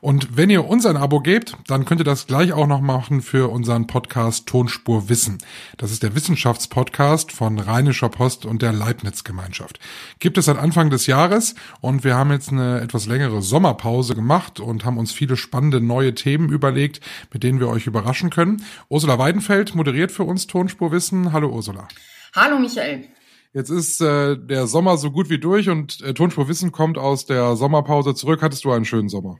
Und 0.00 0.36
wenn 0.36 0.50
ihr 0.50 0.66
uns 0.66 0.86
ein 0.86 0.96
Abo 0.96 1.20
gebt, 1.20 1.56
dann 1.68 1.84
könnt 1.84 2.00
ihr 2.00 2.04
das 2.04 2.26
gleich 2.26 2.52
auch 2.52 2.66
noch 2.66 2.80
machen 2.80 3.22
für 3.22 3.50
unseren 3.50 3.86
Podcast 3.92 4.46
Tonspur 4.46 5.10
Wissen. 5.10 5.36
Das 5.76 5.92
ist 5.92 6.02
der 6.02 6.14
Wissenschaftspodcast 6.14 7.30
von 7.30 7.58
Rheinischer 7.58 8.08
Post 8.08 8.46
und 8.46 8.62
der 8.62 8.72
Leibniz 8.72 9.22
Gemeinschaft. 9.22 9.78
Gibt 10.18 10.38
es 10.38 10.46
seit 10.46 10.56
Anfang 10.56 10.88
des 10.88 11.06
Jahres 11.06 11.54
und 11.82 12.02
wir 12.02 12.14
haben 12.14 12.30
jetzt 12.30 12.50
eine 12.50 12.80
etwas 12.80 13.04
längere 13.04 13.42
Sommerpause 13.42 14.14
gemacht 14.14 14.60
und 14.60 14.86
haben 14.86 14.96
uns 14.96 15.12
viele 15.12 15.36
spannende 15.36 15.82
neue 15.82 16.14
Themen 16.14 16.48
überlegt, 16.48 17.02
mit 17.34 17.42
denen 17.42 17.60
wir 17.60 17.68
euch 17.68 17.86
überraschen 17.86 18.30
können. 18.30 18.64
Ursula 18.88 19.18
Weidenfeld 19.18 19.74
moderiert 19.74 20.10
für 20.10 20.24
uns 20.24 20.46
Tonspur 20.46 20.90
Wissen. 20.90 21.34
Hallo 21.34 21.50
Ursula. 21.50 21.86
Hallo 22.34 22.58
Michael. 22.58 23.08
Jetzt 23.52 23.68
ist 23.68 24.00
äh, 24.00 24.38
der 24.38 24.68
Sommer 24.68 24.96
so 24.96 25.10
gut 25.10 25.28
wie 25.28 25.38
durch 25.38 25.68
und 25.68 26.00
äh, 26.00 26.14
Tonspur 26.14 26.48
Wissen 26.48 26.72
kommt 26.72 26.96
aus 26.96 27.26
der 27.26 27.56
Sommerpause 27.56 28.14
zurück. 28.14 28.40
Hattest 28.40 28.64
du 28.64 28.72
einen 28.72 28.86
schönen 28.86 29.10
Sommer? 29.10 29.36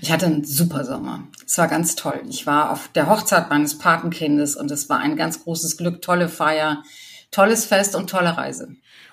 Ich 0.00 0.10
hatte 0.10 0.26
einen 0.26 0.44
super 0.44 0.84
Sommer. 0.84 1.24
Es 1.46 1.58
war 1.58 1.68
ganz 1.68 1.94
toll. 1.94 2.22
Ich 2.28 2.46
war 2.46 2.70
auf 2.70 2.88
der 2.88 3.08
Hochzeit 3.08 3.50
meines 3.50 3.78
Patenkindes 3.78 4.56
und 4.56 4.70
es 4.70 4.88
war 4.88 4.98
ein 4.98 5.16
ganz 5.16 5.44
großes 5.44 5.76
Glück, 5.76 6.00
tolle 6.00 6.28
Feier, 6.28 6.82
tolles 7.30 7.66
Fest 7.66 7.94
und 7.94 8.08
tolle 8.08 8.36
Reise. 8.36 8.68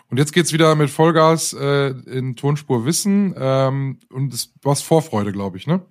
Und 0.09 0.17
jetzt 0.17 0.31
geht's 0.31 0.53
wieder 0.53 0.75
mit 0.75 0.89
Vollgas 0.89 1.53
äh, 1.53 1.89
in 1.89 2.35
Tonspur 2.35 2.85
Wissen 2.85 3.35
ähm, 3.37 3.99
und 4.09 4.33
es 4.33 4.53
war 4.61 4.75
Vorfreude, 4.75 5.33
glaube 5.33 5.57
ich, 5.57 5.67
ne? 5.67 5.81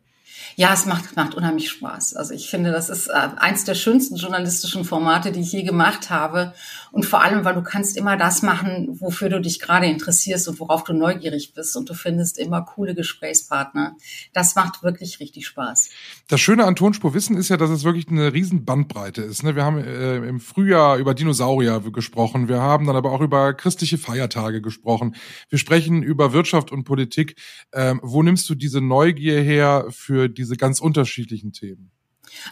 Ja, 0.54 0.72
es 0.72 0.86
macht, 0.86 1.16
macht 1.16 1.34
unheimlich 1.34 1.70
Spaß. 1.70 2.14
Also 2.14 2.32
ich 2.32 2.48
finde, 2.48 2.72
das 2.72 2.88
ist 2.88 3.08
äh, 3.08 3.28
eins 3.36 3.64
der 3.64 3.74
schönsten 3.74 4.16
journalistischen 4.16 4.84
Formate, 4.84 5.32
die 5.32 5.40
ich 5.40 5.52
je 5.52 5.62
gemacht 5.62 6.10
habe. 6.10 6.54
Und 6.92 7.04
vor 7.04 7.22
allem, 7.22 7.44
weil 7.44 7.54
du 7.54 7.62
kannst 7.62 7.96
immer 7.96 8.16
das 8.16 8.42
machen, 8.42 8.88
wofür 9.00 9.28
du 9.28 9.40
dich 9.40 9.60
gerade 9.60 9.86
interessierst 9.86 10.48
und 10.48 10.58
worauf 10.60 10.84
du 10.84 10.94
neugierig 10.94 11.52
bist. 11.54 11.76
Und 11.76 11.90
du 11.90 11.94
findest 11.94 12.38
immer 12.38 12.62
coole 12.62 12.94
Gesprächspartner. 12.94 13.96
Das 14.32 14.54
macht 14.54 14.82
wirklich 14.82 15.20
richtig 15.20 15.46
Spaß. 15.46 15.90
Das 16.28 16.40
Schöne 16.40 16.64
an 16.64 16.76
Tonspur 16.76 17.12
Wissen 17.12 17.36
ist 17.36 17.50
ja, 17.50 17.56
dass 17.56 17.70
es 17.70 17.84
wirklich 17.84 18.08
eine 18.08 18.32
riesen 18.32 18.64
Bandbreite 18.64 19.22
ist. 19.22 19.42
Ne? 19.42 19.56
Wir 19.56 19.64
haben 19.64 19.78
äh, 19.78 20.16
im 20.16 20.40
Frühjahr 20.40 20.96
über 20.96 21.14
Dinosaurier 21.14 21.80
gesprochen. 21.92 22.48
Wir 22.48 22.60
haben 22.60 22.86
dann 22.86 22.96
aber 22.96 23.12
auch 23.12 23.20
über 23.20 23.52
christliche 23.54 23.98
Feiertage 23.98 24.62
gesprochen. 24.62 25.16
Wir 25.50 25.58
sprechen 25.58 26.02
über 26.02 26.32
Wirtschaft 26.32 26.72
und 26.72 26.84
Politik. 26.84 27.36
Ähm, 27.72 28.00
wo 28.02 28.22
nimmst 28.22 28.48
du 28.48 28.54
diese 28.54 28.80
Neugier 28.80 29.40
her 29.42 29.86
für 29.90 30.25
diese 30.28 30.56
ganz 30.56 30.80
unterschiedlichen 30.80 31.52
Themen? 31.52 31.90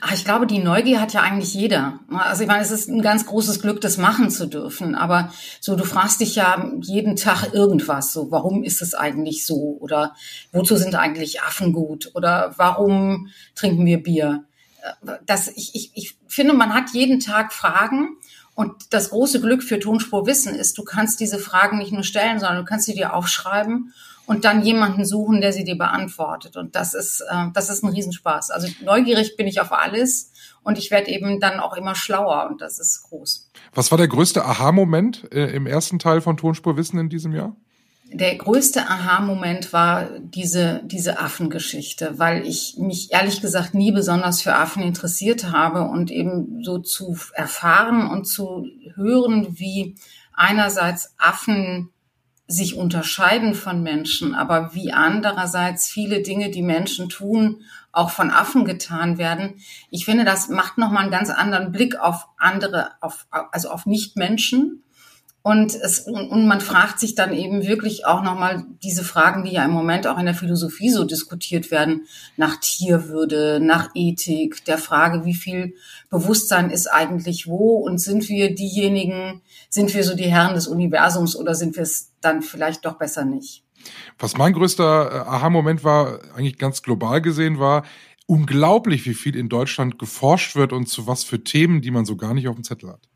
Ach, 0.00 0.12
ich 0.12 0.24
glaube, 0.24 0.46
die 0.46 0.58
Neugier 0.58 1.00
hat 1.00 1.12
ja 1.12 1.22
eigentlich 1.22 1.54
jeder. 1.54 2.00
Also 2.10 2.42
ich 2.42 2.48
meine, 2.48 2.62
es 2.62 2.70
ist 2.70 2.88
ein 2.88 3.02
ganz 3.02 3.26
großes 3.26 3.60
Glück, 3.60 3.80
das 3.80 3.96
machen 3.96 4.30
zu 4.30 4.46
dürfen. 4.46 4.94
Aber 4.94 5.32
so, 5.60 5.76
du 5.76 5.84
fragst 5.84 6.20
dich 6.20 6.36
ja 6.36 6.70
jeden 6.80 7.16
Tag 7.16 7.52
irgendwas. 7.52 8.12
So, 8.12 8.30
warum 8.30 8.62
ist 8.62 8.82
es 8.82 8.94
eigentlich 8.94 9.46
so? 9.46 9.76
Oder 9.80 10.14
wozu 10.52 10.76
sind 10.76 10.94
eigentlich 10.94 11.42
Affen 11.42 11.72
gut? 11.72 12.10
Oder 12.14 12.54
warum 12.56 13.28
trinken 13.54 13.84
wir 13.84 14.02
Bier? 14.02 14.44
Das, 15.26 15.48
ich, 15.48 15.74
ich, 15.74 15.90
ich 15.94 16.16
finde, 16.28 16.54
man 16.54 16.74
hat 16.74 16.90
jeden 16.92 17.20
Tag 17.20 17.52
Fragen. 17.52 18.16
Und 18.54 18.72
das 18.90 19.10
große 19.10 19.40
Glück 19.40 19.64
für 19.64 19.80
Tonspur 19.80 20.26
Wissen 20.26 20.54
ist, 20.54 20.78
du 20.78 20.84
kannst 20.84 21.18
diese 21.18 21.38
Fragen 21.38 21.78
nicht 21.78 21.92
nur 21.92 22.04
stellen, 22.04 22.38
sondern 22.38 22.58
du 22.58 22.64
kannst 22.64 22.86
sie 22.86 22.94
dir 22.94 23.14
aufschreiben 23.14 23.92
und 24.26 24.44
dann 24.44 24.64
jemanden 24.64 25.04
suchen, 25.04 25.40
der 25.40 25.52
sie 25.52 25.64
dir 25.64 25.76
beantwortet. 25.76 26.56
Und 26.56 26.74
das 26.74 26.94
ist, 26.94 27.22
äh, 27.28 27.46
das 27.52 27.70
ist 27.70 27.82
ein 27.82 27.90
Riesenspaß. 27.90 28.50
Also 28.50 28.68
neugierig 28.82 29.36
bin 29.36 29.46
ich 29.46 29.60
auf 29.60 29.72
alles 29.72 30.32
und 30.62 30.78
ich 30.78 30.90
werde 30.90 31.10
eben 31.10 31.40
dann 31.40 31.60
auch 31.60 31.76
immer 31.76 31.94
schlauer 31.94 32.48
und 32.50 32.60
das 32.60 32.78
ist 32.78 33.02
groß. 33.04 33.50
Was 33.74 33.90
war 33.90 33.98
der 33.98 34.08
größte 34.08 34.44
Aha-Moment 34.44 35.32
äh, 35.32 35.54
im 35.54 35.66
ersten 35.66 35.98
Teil 35.98 36.20
von 36.20 36.36
Tonspur 36.36 36.76
Wissen 36.76 36.98
in 36.98 37.08
diesem 37.08 37.32
Jahr? 37.32 37.56
Der 38.12 38.36
größte 38.36 38.88
Aha-Moment 38.88 39.72
war 39.72 40.08
diese, 40.20 40.82
diese 40.84 41.18
Affengeschichte, 41.18 42.18
weil 42.18 42.46
ich 42.46 42.76
mich 42.78 43.12
ehrlich 43.12 43.40
gesagt 43.40 43.74
nie 43.74 43.92
besonders 43.92 44.40
für 44.40 44.54
Affen 44.54 44.82
interessiert 44.82 45.50
habe 45.50 45.82
und 45.82 46.10
eben 46.10 46.62
so 46.62 46.78
zu 46.78 47.16
erfahren 47.32 48.08
und 48.08 48.26
zu 48.26 48.66
hören, 48.94 49.58
wie 49.58 49.96
einerseits 50.32 51.14
Affen 51.18 51.90
sich 52.46 52.76
unterscheiden 52.76 53.54
von 53.54 53.82
Menschen, 53.82 54.34
aber 54.34 54.74
wie 54.74 54.92
andererseits 54.92 55.88
viele 55.88 56.22
Dinge, 56.22 56.50
die 56.50 56.62
Menschen 56.62 57.08
tun, 57.08 57.62
auch 57.90 58.10
von 58.10 58.30
Affen 58.30 58.64
getan 58.64 59.18
werden. 59.18 59.60
Ich 59.90 60.04
finde, 60.04 60.24
das 60.24 60.48
macht 60.48 60.78
nochmal 60.78 61.04
einen 61.04 61.12
ganz 61.12 61.30
anderen 61.30 61.72
Blick 61.72 61.98
auf 61.98 62.28
andere, 62.36 62.92
auf, 63.00 63.26
also 63.30 63.70
auf 63.70 63.86
Nichtmenschen. 63.86 64.83
Und 65.46 65.74
es, 65.74 66.00
und 66.00 66.46
man 66.46 66.62
fragt 66.62 66.98
sich 66.98 67.14
dann 67.14 67.34
eben 67.34 67.66
wirklich 67.66 68.06
auch 68.06 68.22
nochmal 68.22 68.64
diese 68.82 69.04
Fragen, 69.04 69.44
die 69.44 69.52
ja 69.52 69.64
im 69.66 69.72
Moment 69.72 70.06
auch 70.06 70.16
in 70.16 70.24
der 70.24 70.34
Philosophie 70.34 70.88
so 70.88 71.04
diskutiert 71.04 71.70
werden, 71.70 72.06
nach 72.38 72.56
Tierwürde, 72.60 73.60
nach 73.62 73.90
Ethik, 73.94 74.64
der 74.64 74.78
Frage, 74.78 75.26
wie 75.26 75.34
viel 75.34 75.74
Bewusstsein 76.08 76.70
ist 76.70 76.86
eigentlich 76.86 77.46
wo 77.46 77.76
und 77.76 77.98
sind 77.98 78.30
wir 78.30 78.54
diejenigen, 78.54 79.42
sind 79.68 79.92
wir 79.92 80.02
so 80.02 80.16
die 80.16 80.30
Herren 80.30 80.54
des 80.54 80.66
Universums 80.66 81.36
oder 81.36 81.54
sind 81.54 81.76
wir 81.76 81.82
es 81.82 82.10
dann 82.22 82.40
vielleicht 82.40 82.86
doch 82.86 82.94
besser 82.94 83.26
nicht? 83.26 83.64
Was 84.18 84.38
mein 84.38 84.54
größter 84.54 85.12
äh, 85.12 85.28
Aha-Moment 85.28 85.84
war, 85.84 86.20
eigentlich 86.34 86.56
ganz 86.56 86.80
global 86.80 87.20
gesehen, 87.20 87.58
war 87.58 87.84
unglaublich, 88.24 89.04
wie 89.04 89.12
viel 89.12 89.36
in 89.36 89.50
Deutschland 89.50 89.98
geforscht 89.98 90.56
wird 90.56 90.72
und 90.72 90.88
zu 90.88 91.06
was 91.06 91.22
für 91.22 91.44
Themen, 91.44 91.82
die 91.82 91.90
man 91.90 92.06
so 92.06 92.16
gar 92.16 92.32
nicht 92.32 92.48
auf 92.48 92.54
dem 92.54 92.64
Zettel 92.64 92.88
hat. 92.88 93.10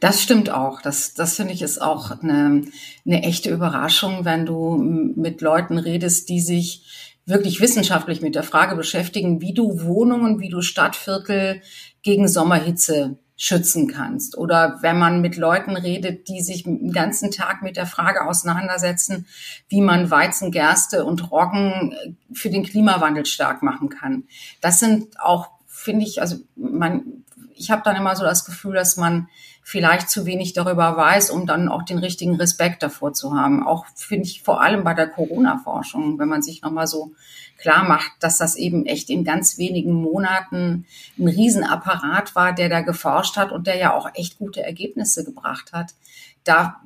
Das 0.00 0.22
stimmt 0.22 0.50
auch. 0.50 0.82
Das, 0.82 1.14
das 1.14 1.36
finde 1.36 1.54
ich 1.54 1.62
ist 1.62 1.80
auch 1.80 2.22
eine, 2.22 2.62
eine 3.04 3.22
echte 3.22 3.50
Überraschung, 3.50 4.24
wenn 4.24 4.46
du 4.46 4.76
mit 4.76 5.40
Leuten 5.40 5.78
redest, 5.78 6.28
die 6.28 6.40
sich 6.40 7.16
wirklich 7.26 7.60
wissenschaftlich 7.60 8.22
mit 8.22 8.34
der 8.34 8.44
Frage 8.44 8.76
beschäftigen, 8.76 9.40
wie 9.40 9.52
du 9.52 9.82
Wohnungen, 9.82 10.40
wie 10.40 10.48
du 10.48 10.62
Stadtviertel 10.62 11.60
gegen 12.02 12.28
Sommerhitze 12.28 13.18
schützen 13.36 13.86
kannst. 13.88 14.38
Oder 14.38 14.78
wenn 14.80 14.98
man 14.98 15.20
mit 15.20 15.36
Leuten 15.36 15.76
redet, 15.76 16.28
die 16.28 16.40
sich 16.40 16.62
den 16.62 16.92
ganzen 16.92 17.30
Tag 17.30 17.62
mit 17.62 17.76
der 17.76 17.84
Frage 17.84 18.26
auseinandersetzen, 18.26 19.26
wie 19.68 19.82
man 19.82 20.10
Weizen, 20.10 20.50
Gerste 20.50 21.04
und 21.04 21.30
Roggen 21.30 21.94
für 22.32 22.48
den 22.48 22.64
Klimawandel 22.64 23.26
stark 23.26 23.62
machen 23.62 23.90
kann. 23.90 24.24
Das 24.62 24.78
sind 24.78 25.20
auch, 25.20 25.50
finde 25.66 26.06
ich, 26.06 26.22
also 26.22 26.36
man, 26.54 27.24
ich 27.56 27.70
habe 27.70 27.82
dann 27.84 27.96
immer 27.96 28.14
so 28.16 28.24
das 28.24 28.44
Gefühl, 28.44 28.74
dass 28.74 28.96
man 28.96 29.28
vielleicht 29.62 30.08
zu 30.08 30.26
wenig 30.26 30.52
darüber 30.52 30.96
weiß, 30.96 31.30
um 31.30 31.46
dann 31.46 31.68
auch 31.68 31.82
den 31.82 31.98
richtigen 31.98 32.36
Respekt 32.36 32.82
davor 32.82 33.12
zu 33.14 33.34
haben. 33.34 33.66
Auch 33.66 33.84
finde 33.96 34.26
ich 34.26 34.42
vor 34.42 34.60
allem 34.60 34.84
bei 34.84 34.94
der 34.94 35.08
Corona-Forschung, 35.08 36.18
wenn 36.20 36.28
man 36.28 36.42
sich 36.42 36.62
nochmal 36.62 36.86
so 36.86 37.12
klar 37.58 37.82
macht, 37.82 38.12
dass 38.20 38.38
das 38.38 38.54
eben 38.54 38.86
echt 38.86 39.10
in 39.10 39.24
ganz 39.24 39.58
wenigen 39.58 39.92
Monaten 39.92 40.86
ein 41.18 41.28
Riesenapparat 41.28 42.36
war, 42.36 42.52
der 42.52 42.68
da 42.68 42.82
geforscht 42.82 43.36
hat 43.36 43.50
und 43.50 43.66
der 43.66 43.76
ja 43.76 43.94
auch 43.94 44.08
echt 44.14 44.38
gute 44.38 44.62
Ergebnisse 44.62 45.24
gebracht 45.24 45.72
hat. 45.72 45.94
Da 46.44 46.80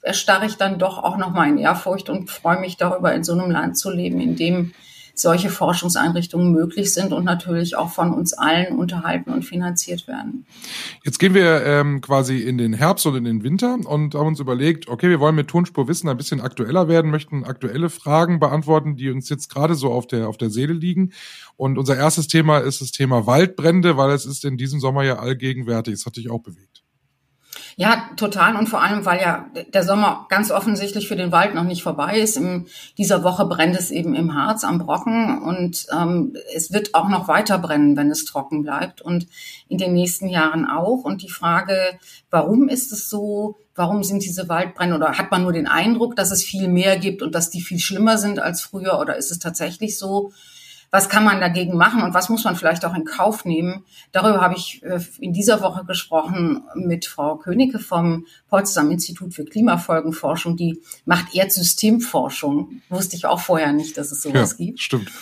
erstarre 0.00 0.46
ich 0.46 0.56
dann 0.56 0.78
doch 0.78 0.96
auch 0.96 1.16
nochmal 1.16 1.48
in 1.48 1.58
Ehrfurcht 1.58 2.08
und 2.08 2.30
freue 2.30 2.60
mich 2.60 2.76
darüber, 2.76 3.12
in 3.12 3.24
so 3.24 3.32
einem 3.32 3.50
Land 3.50 3.76
zu 3.76 3.90
leben, 3.90 4.20
in 4.20 4.36
dem 4.36 4.72
solche 5.18 5.50
Forschungseinrichtungen 5.50 6.52
möglich 6.52 6.92
sind 6.92 7.12
und 7.12 7.24
natürlich 7.24 7.76
auch 7.76 7.90
von 7.90 8.12
uns 8.12 8.34
allen 8.34 8.78
unterhalten 8.78 9.30
und 9.30 9.44
finanziert 9.44 10.06
werden. 10.06 10.46
Jetzt 11.04 11.18
gehen 11.18 11.34
wir 11.34 11.64
ähm, 11.64 12.00
quasi 12.00 12.38
in 12.38 12.58
den 12.58 12.74
Herbst 12.74 13.06
und 13.06 13.16
in 13.16 13.24
den 13.24 13.42
Winter 13.42 13.78
und 13.84 14.14
haben 14.14 14.26
uns 14.26 14.40
überlegt, 14.40 14.88
okay, 14.88 15.08
wir 15.08 15.20
wollen 15.20 15.34
mit 15.34 15.48
Tonspur 15.48 15.88
Wissen 15.88 16.08
ein 16.08 16.16
bisschen 16.16 16.40
aktueller 16.40 16.88
werden, 16.88 17.10
möchten 17.10 17.44
aktuelle 17.44 17.88
Fragen 17.88 18.38
beantworten, 18.38 18.96
die 18.96 19.10
uns 19.10 19.28
jetzt 19.28 19.48
gerade 19.48 19.74
so 19.74 19.90
auf 19.90 20.06
der, 20.06 20.28
auf 20.28 20.36
der 20.36 20.50
Seele 20.50 20.74
liegen. 20.74 21.12
Und 21.56 21.78
unser 21.78 21.96
erstes 21.96 22.28
Thema 22.28 22.58
ist 22.58 22.82
das 22.82 22.92
Thema 22.92 23.26
Waldbrände, 23.26 23.96
weil 23.96 24.10
es 24.10 24.26
ist 24.26 24.44
in 24.44 24.56
diesem 24.56 24.80
Sommer 24.80 25.02
ja 25.02 25.18
allgegenwärtig. 25.18 25.94
Es 25.94 26.06
hat 26.06 26.16
dich 26.16 26.30
auch 26.30 26.40
bewegt. 26.40 26.85
Ja, 27.78 28.08
total. 28.16 28.56
Und 28.56 28.70
vor 28.70 28.82
allem, 28.82 29.04
weil 29.04 29.20
ja 29.20 29.50
der 29.74 29.82
Sommer 29.82 30.24
ganz 30.30 30.50
offensichtlich 30.50 31.08
für 31.08 31.16
den 31.16 31.30
Wald 31.30 31.54
noch 31.54 31.62
nicht 31.62 31.82
vorbei 31.82 32.18
ist. 32.18 32.38
In 32.38 32.68
dieser 32.96 33.22
Woche 33.22 33.44
brennt 33.44 33.76
es 33.76 33.90
eben 33.90 34.14
im 34.14 34.34
Harz 34.34 34.64
am 34.64 34.78
Brocken 34.78 35.42
und 35.42 35.86
ähm, 35.92 36.34
es 36.54 36.72
wird 36.72 36.94
auch 36.94 37.10
noch 37.10 37.28
weiter 37.28 37.58
brennen, 37.58 37.94
wenn 37.94 38.10
es 38.10 38.24
trocken 38.24 38.62
bleibt 38.62 39.02
und 39.02 39.26
in 39.68 39.76
den 39.76 39.92
nächsten 39.92 40.28
Jahren 40.28 40.64
auch. 40.64 41.04
Und 41.04 41.22
die 41.22 41.28
Frage, 41.28 41.76
warum 42.30 42.68
ist 42.68 42.92
es 42.92 43.10
so? 43.10 43.58
Warum 43.74 44.02
sind 44.04 44.24
diese 44.24 44.48
Waldbrände 44.48 44.96
oder 44.96 45.18
hat 45.18 45.30
man 45.30 45.42
nur 45.42 45.52
den 45.52 45.66
Eindruck, 45.66 46.16
dass 46.16 46.30
es 46.30 46.42
viel 46.42 46.68
mehr 46.68 46.98
gibt 46.98 47.20
und 47.20 47.34
dass 47.34 47.50
die 47.50 47.60
viel 47.60 47.78
schlimmer 47.78 48.16
sind 48.16 48.38
als 48.38 48.62
früher 48.62 48.98
oder 48.98 49.16
ist 49.16 49.30
es 49.30 49.38
tatsächlich 49.38 49.98
so? 49.98 50.32
Was 50.96 51.10
kann 51.10 51.24
man 51.24 51.40
dagegen 51.40 51.76
machen 51.76 52.02
und 52.02 52.14
was 52.14 52.30
muss 52.30 52.44
man 52.44 52.56
vielleicht 52.56 52.86
auch 52.86 52.94
in 52.94 53.04
Kauf 53.04 53.44
nehmen. 53.44 53.84
Darüber 54.12 54.40
habe 54.40 54.54
ich 54.56 54.82
äh, 54.82 54.98
in 55.20 55.34
dieser 55.34 55.60
Woche 55.60 55.84
gesprochen 55.84 56.62
mit 56.74 57.04
Frau 57.04 57.36
Königke 57.36 57.78
vom 57.78 58.24
Potsdam 58.48 58.90
Institut 58.90 59.34
für 59.34 59.44
Klimafolgenforschung. 59.44 60.56
Die 60.56 60.80
macht 61.04 61.34
Erdsystemforschung. 61.34 62.80
Wusste 62.88 63.14
ich 63.14 63.26
auch 63.26 63.40
vorher 63.40 63.74
nicht, 63.74 63.98
dass 63.98 64.10
es 64.10 64.22
sowas 64.22 64.56
ja, 64.58 64.64
gibt. 64.64 64.80
Stimmt. 64.80 65.12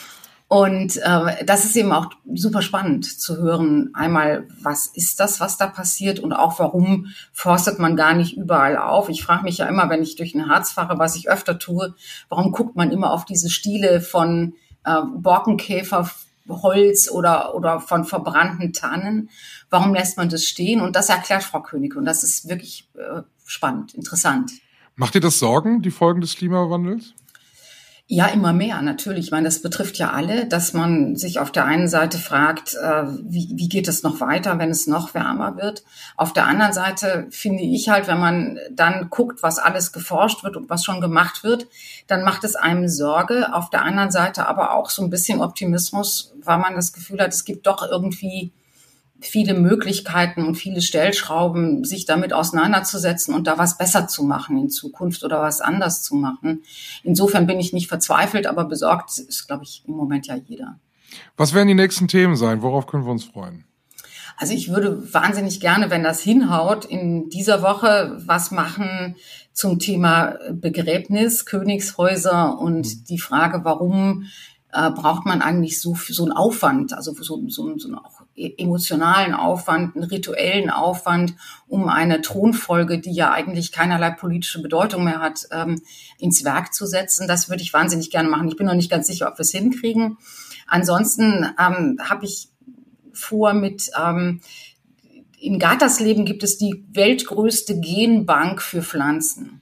Und 0.47 0.99
äh, 0.99 1.45
das 1.45 1.65
ist 1.65 1.75
eben 1.75 1.91
auch 1.91 2.11
super 2.33 2.63
spannend 2.63 3.07
zu 3.07 3.39
hören. 3.39 3.91
Einmal, 3.95 4.47
was 4.63 4.87
ist 4.87 5.19
das, 5.19 5.41
was 5.41 5.57
da 5.57 5.67
passiert 5.67 6.21
und 6.21 6.33
auch 6.33 6.61
warum 6.61 7.09
forstet 7.33 7.81
man 7.81 7.97
gar 7.97 8.15
nicht 8.15 8.37
überall 8.37 8.77
auf. 8.77 9.09
Ich 9.09 9.25
frage 9.25 9.43
mich 9.43 9.59
ja 9.59 9.67
immer, 9.67 9.91
wenn 9.91 10.05
ich 10.05 10.15
durch 10.15 10.31
den 10.31 10.49
Harz 10.49 10.71
fahre, 10.71 11.01
was 11.01 11.17
ich 11.17 11.29
öfter 11.29 11.59
tue, 11.59 11.97
warum 12.29 12.53
guckt 12.53 12.77
man 12.77 12.93
immer 12.93 13.11
auf 13.11 13.25
diese 13.25 13.51
Stiele 13.51 14.01
von 14.01 14.55
äh, 14.85 15.03
Borkenkäferholz 15.17 17.11
oder, 17.11 17.55
oder 17.55 17.81
von 17.81 18.05
verbrannten 18.05 18.73
Tannen. 18.73 19.31
Warum 19.71 19.95
lässt 19.95 20.17
man 20.17 20.29
das 20.29 20.45
stehen? 20.45 20.81
Und 20.81 20.97
das 20.97 21.09
erklärt 21.09 21.43
Frau 21.43 21.61
König. 21.61 21.97
Und 21.97 22.05
das 22.05 22.23
ist 22.23 22.49
wirklich 22.49 22.89
äh, 22.95 23.23
spannend, 23.45 23.95
interessant. 23.95 24.53
Macht 24.97 25.15
ihr 25.15 25.21
das 25.21 25.39
Sorgen, 25.39 25.83
die 25.83 25.91
Folgen 25.91 26.21
des 26.21 26.37
Klimawandels? 26.37 27.15
Ja, 28.07 28.27
immer 28.27 28.53
mehr, 28.53 28.83
natürlich. 28.83 29.27
Ich 29.27 29.31
meine, 29.31 29.47
das 29.47 29.63
betrifft 29.63 29.97
ja 29.97 30.11
alle, 30.11 30.47
dass 30.47 30.75
man 30.75 31.17
sich 31.17 31.39
auf 31.39 31.51
der 31.51 31.65
einen 31.65 31.89
Seite 31.89 32.19
fragt, 32.19 32.75
äh, 32.75 33.05
wie, 33.23 33.55
wie 33.57 33.69
geht 33.71 33.89
es 33.89 34.03
noch 34.03 34.21
weiter, 34.21 34.59
wenn 34.59 34.69
es 34.69 34.87
noch 34.87 35.15
wärmer 35.15 35.57
wird. 35.57 35.85
Auf 36.15 36.35
der 36.35 36.47
anderen 36.47 36.75
Seite 36.75 37.27
finde 37.31 37.63
ich 37.63 37.89
halt, 37.89 38.07
wenn 38.07 38.21
man 38.21 38.59
dann 38.71 39.09
guckt, 39.09 39.43
was 39.43 39.59
alles 39.59 39.91
geforscht 39.91 40.45
wird 40.45 40.59
und 40.59 40.69
was 40.69 40.85
schon 40.85 41.01
gemacht 41.01 41.45
wird, 41.45 41.67
dann 42.07 42.25
macht 42.25 42.45
es 42.45 42.57
einem 42.57 42.89
Sorge. 42.89 43.55
Auf 43.55 43.71
der 43.71 43.83
anderen 43.83 44.11
Seite 44.11 44.47
aber 44.49 44.75
auch 44.75 44.91
so 44.91 45.03
ein 45.03 45.09
bisschen 45.09 45.41
Optimismus, 45.41 46.35
weil 46.43 46.59
man 46.59 46.75
das 46.75 46.93
Gefühl 46.93 47.21
hat, 47.21 47.33
es 47.33 47.47
gibt 47.47 47.67
doch 47.67 47.91
irgendwie 47.91 48.53
viele 49.21 49.55
Möglichkeiten 49.55 50.45
und 50.45 50.57
viele 50.57 50.83
Stellschrauben, 50.83 51.85
sich 51.85 52.05
damit 52.05 52.33
auseinanderzusetzen 52.33 53.35
und 53.35 53.47
da 53.47 53.59
was 53.59 53.79
besser 53.79 54.07
zu 54.07 54.25
machen 54.25 54.59
in 54.59 54.71
Zukunft 54.71 55.25
oder 55.25 55.41
was 55.41 55.61
anders 55.61 56.03
zu 56.03 56.15
machen. 56.15 56.63
Insofern 57.03 57.47
bin 57.47 57.61
ich 57.61 57.73
nicht 57.73 57.89
verzweifelt, 57.89 58.47
aber 58.47 58.65
besorgt 58.65 59.19
ist, 59.19 59.47
glaube 59.47 59.65
ich, 59.65 59.83
im 59.87 59.95
Moment 59.95 60.27
ja 60.27 60.37
jeder. 60.37 60.79
Was 61.37 61.55
werden 61.55 61.69
die 61.69 61.75
nächsten 61.75 62.09
Themen 62.09 62.37
sein? 62.37 62.63
Worauf 62.63 62.87
können 62.87 63.05
wir 63.05 63.13
uns 63.13 63.25
freuen? 63.25 63.65
Also 64.37 64.53
ich 64.53 64.71
würde 64.71 65.13
wahnsinnig 65.15 65.61
gerne, 65.61 65.91
wenn 65.91 66.03
das 66.03 66.21
hinhaut, 66.21 66.85
in 66.85 67.29
dieser 67.29 67.63
Woche 67.63 68.21
was 68.27 68.51
machen 68.51 69.15
zum 69.53 69.79
Thema 69.79 70.37
Begräbnis, 70.51 71.47
Königshäuser 71.47 72.59
und 72.59 72.87
mhm. 72.87 73.05
die 73.09 73.19
Frage, 73.19 73.65
warum 73.65 74.27
äh, 74.73 74.91
braucht 74.91 75.25
man 75.25 75.41
eigentlich 75.41 75.81
so, 75.81 75.95
so 75.95 76.25
einen 76.25 76.33
Aufwand, 76.33 76.93
also 76.93 77.13
so, 77.15 77.49
so, 77.49 77.79
so 77.79 77.95
auch 77.95 78.14
e-, 78.14 78.14
emotionalen 78.37 79.35
Aufwand, 79.35 79.95
einen 79.95 80.05
rituellen 80.05 80.71
Aufwand, 80.71 81.35
um 81.69 81.89
eine 81.89 82.21
Thronfolge, 82.21 82.99
die 82.99 83.13
ja 83.13 83.33
eigentlich 83.33 83.73
keinerlei 83.73 84.11
politische 84.11 84.61
Bedeutung 84.61 85.05
mehr 85.05 85.21
hat, 85.21 85.47
ähm, 85.53 85.83
ins 86.19 86.45
Werk 86.45 86.75
zu 86.75 86.87
setzen. 86.87 87.29
Das 87.29 87.49
würde 87.49 87.63
ich 87.63 87.73
wahnsinnig 87.73 88.11
gerne 88.11 88.29
machen. 88.29 88.49
Ich 88.49 88.57
bin 88.57 88.67
noch 88.67 88.75
nicht 88.75 88.91
ganz 88.91 89.07
sicher, 89.07 89.29
ob 89.29 89.39
wir 89.39 89.43
es 89.43 89.53
hinkriegen. 89.53 90.19
Ansonsten 90.67 91.47
ähm, 91.59 91.99
habe 92.03 92.25
ich 92.25 92.49
vor 93.13 93.55
mit 93.55 93.91
ähm, 93.97 94.41
in 95.39 95.59
Gattersleben 95.59 96.25
gibt 96.25 96.43
es 96.43 96.57
die 96.57 96.87
weltgrößte 96.93 97.79
Genbank 97.79 98.63
für 98.63 98.83
Pflanzen. 98.83 99.61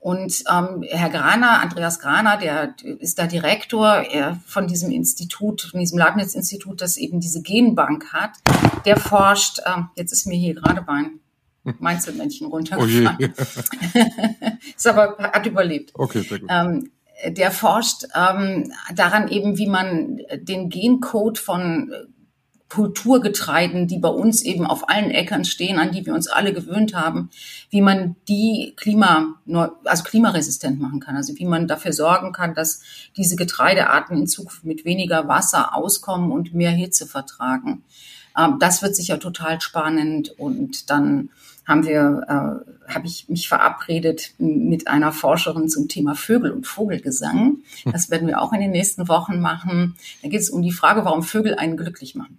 Und 0.00 0.44
ähm, 0.50 0.84
Herr 0.88 1.10
Graner, 1.10 1.60
Andreas 1.60 1.98
Graner, 1.98 2.36
der 2.36 2.74
ist 3.00 3.18
da 3.18 3.26
Direktor 3.26 3.88
er, 3.88 4.38
von 4.46 4.68
diesem 4.68 4.90
Institut, 4.90 5.62
von 5.62 5.80
diesem 5.80 5.98
Leibniz-Institut, 5.98 6.80
das 6.80 6.96
eben 6.96 7.20
diese 7.20 7.42
Genbank 7.42 8.12
hat. 8.12 8.30
Der 8.84 8.96
forscht, 8.96 9.58
äh, 9.64 9.82
jetzt 9.96 10.12
ist 10.12 10.26
mir 10.26 10.36
hier 10.36 10.54
gerade 10.54 10.84
mein 10.86 11.20
Mainzelmännchen 11.80 12.46
runtergefallen. 12.46 13.18
Oh 13.18 13.42
ist 14.76 14.86
aber, 14.86 15.18
hat 15.18 15.46
überlebt. 15.46 15.90
Okay, 15.94 16.22
sehr 16.22 16.38
gut. 16.38 16.48
Ähm, 16.50 16.90
der 17.26 17.50
forscht 17.50 18.04
ähm, 18.14 18.72
daran 18.94 19.28
eben, 19.28 19.58
wie 19.58 19.66
man 19.66 20.20
den 20.40 20.70
Gencode 20.70 21.38
von 21.38 21.92
Kulturgetreiden, 22.68 23.86
die 23.86 23.98
bei 23.98 24.10
uns 24.10 24.42
eben 24.42 24.66
auf 24.66 24.88
allen 24.90 25.10
Äckern 25.10 25.44
stehen, 25.44 25.78
an 25.78 25.90
die 25.90 26.04
wir 26.04 26.14
uns 26.14 26.28
alle 26.28 26.52
gewöhnt 26.52 26.94
haben, 26.94 27.30
wie 27.70 27.80
man 27.80 28.16
die 28.28 28.74
Klima, 28.76 29.36
also 29.84 30.04
klimaresistent 30.04 30.78
machen 30.78 31.00
kann. 31.00 31.16
Also 31.16 31.38
wie 31.38 31.46
man 31.46 31.66
dafür 31.66 31.92
sorgen 31.92 32.32
kann, 32.32 32.54
dass 32.54 32.82
diese 33.16 33.36
Getreidearten 33.36 34.18
in 34.18 34.26
Zukunft 34.26 34.64
mit 34.64 34.84
weniger 34.84 35.28
Wasser 35.28 35.74
auskommen 35.74 36.30
und 36.30 36.52
mehr 36.52 36.70
Hitze 36.70 37.06
vertragen. 37.06 37.84
Ähm, 38.38 38.58
das 38.60 38.82
wird 38.82 38.96
sicher 38.96 39.18
total 39.18 39.60
spannend 39.60 40.30
und 40.38 40.90
dann 40.90 41.30
haben 41.66 41.84
wir, 41.84 42.24
äh, 42.26 42.92
habe 42.92 43.06
ich 43.06 43.28
mich 43.28 43.48
verabredet 43.48 44.32
mit 44.38 44.88
einer 44.88 45.12
Forscherin 45.12 45.68
zum 45.68 45.88
Thema 45.88 46.14
Vögel 46.14 46.50
und 46.50 46.66
Vogelgesang. 46.66 47.58
Hm. 47.82 47.92
Das 47.92 48.10
werden 48.10 48.26
wir 48.26 48.40
auch 48.40 48.54
in 48.54 48.60
den 48.60 48.70
nächsten 48.70 49.06
Wochen 49.08 49.40
machen. 49.40 49.94
Da 50.22 50.28
geht 50.28 50.40
es 50.40 50.48
um 50.48 50.62
die 50.62 50.72
Frage, 50.72 51.04
warum 51.04 51.22
Vögel 51.22 51.56
einen 51.56 51.76
glücklich 51.76 52.14
machen. 52.14 52.38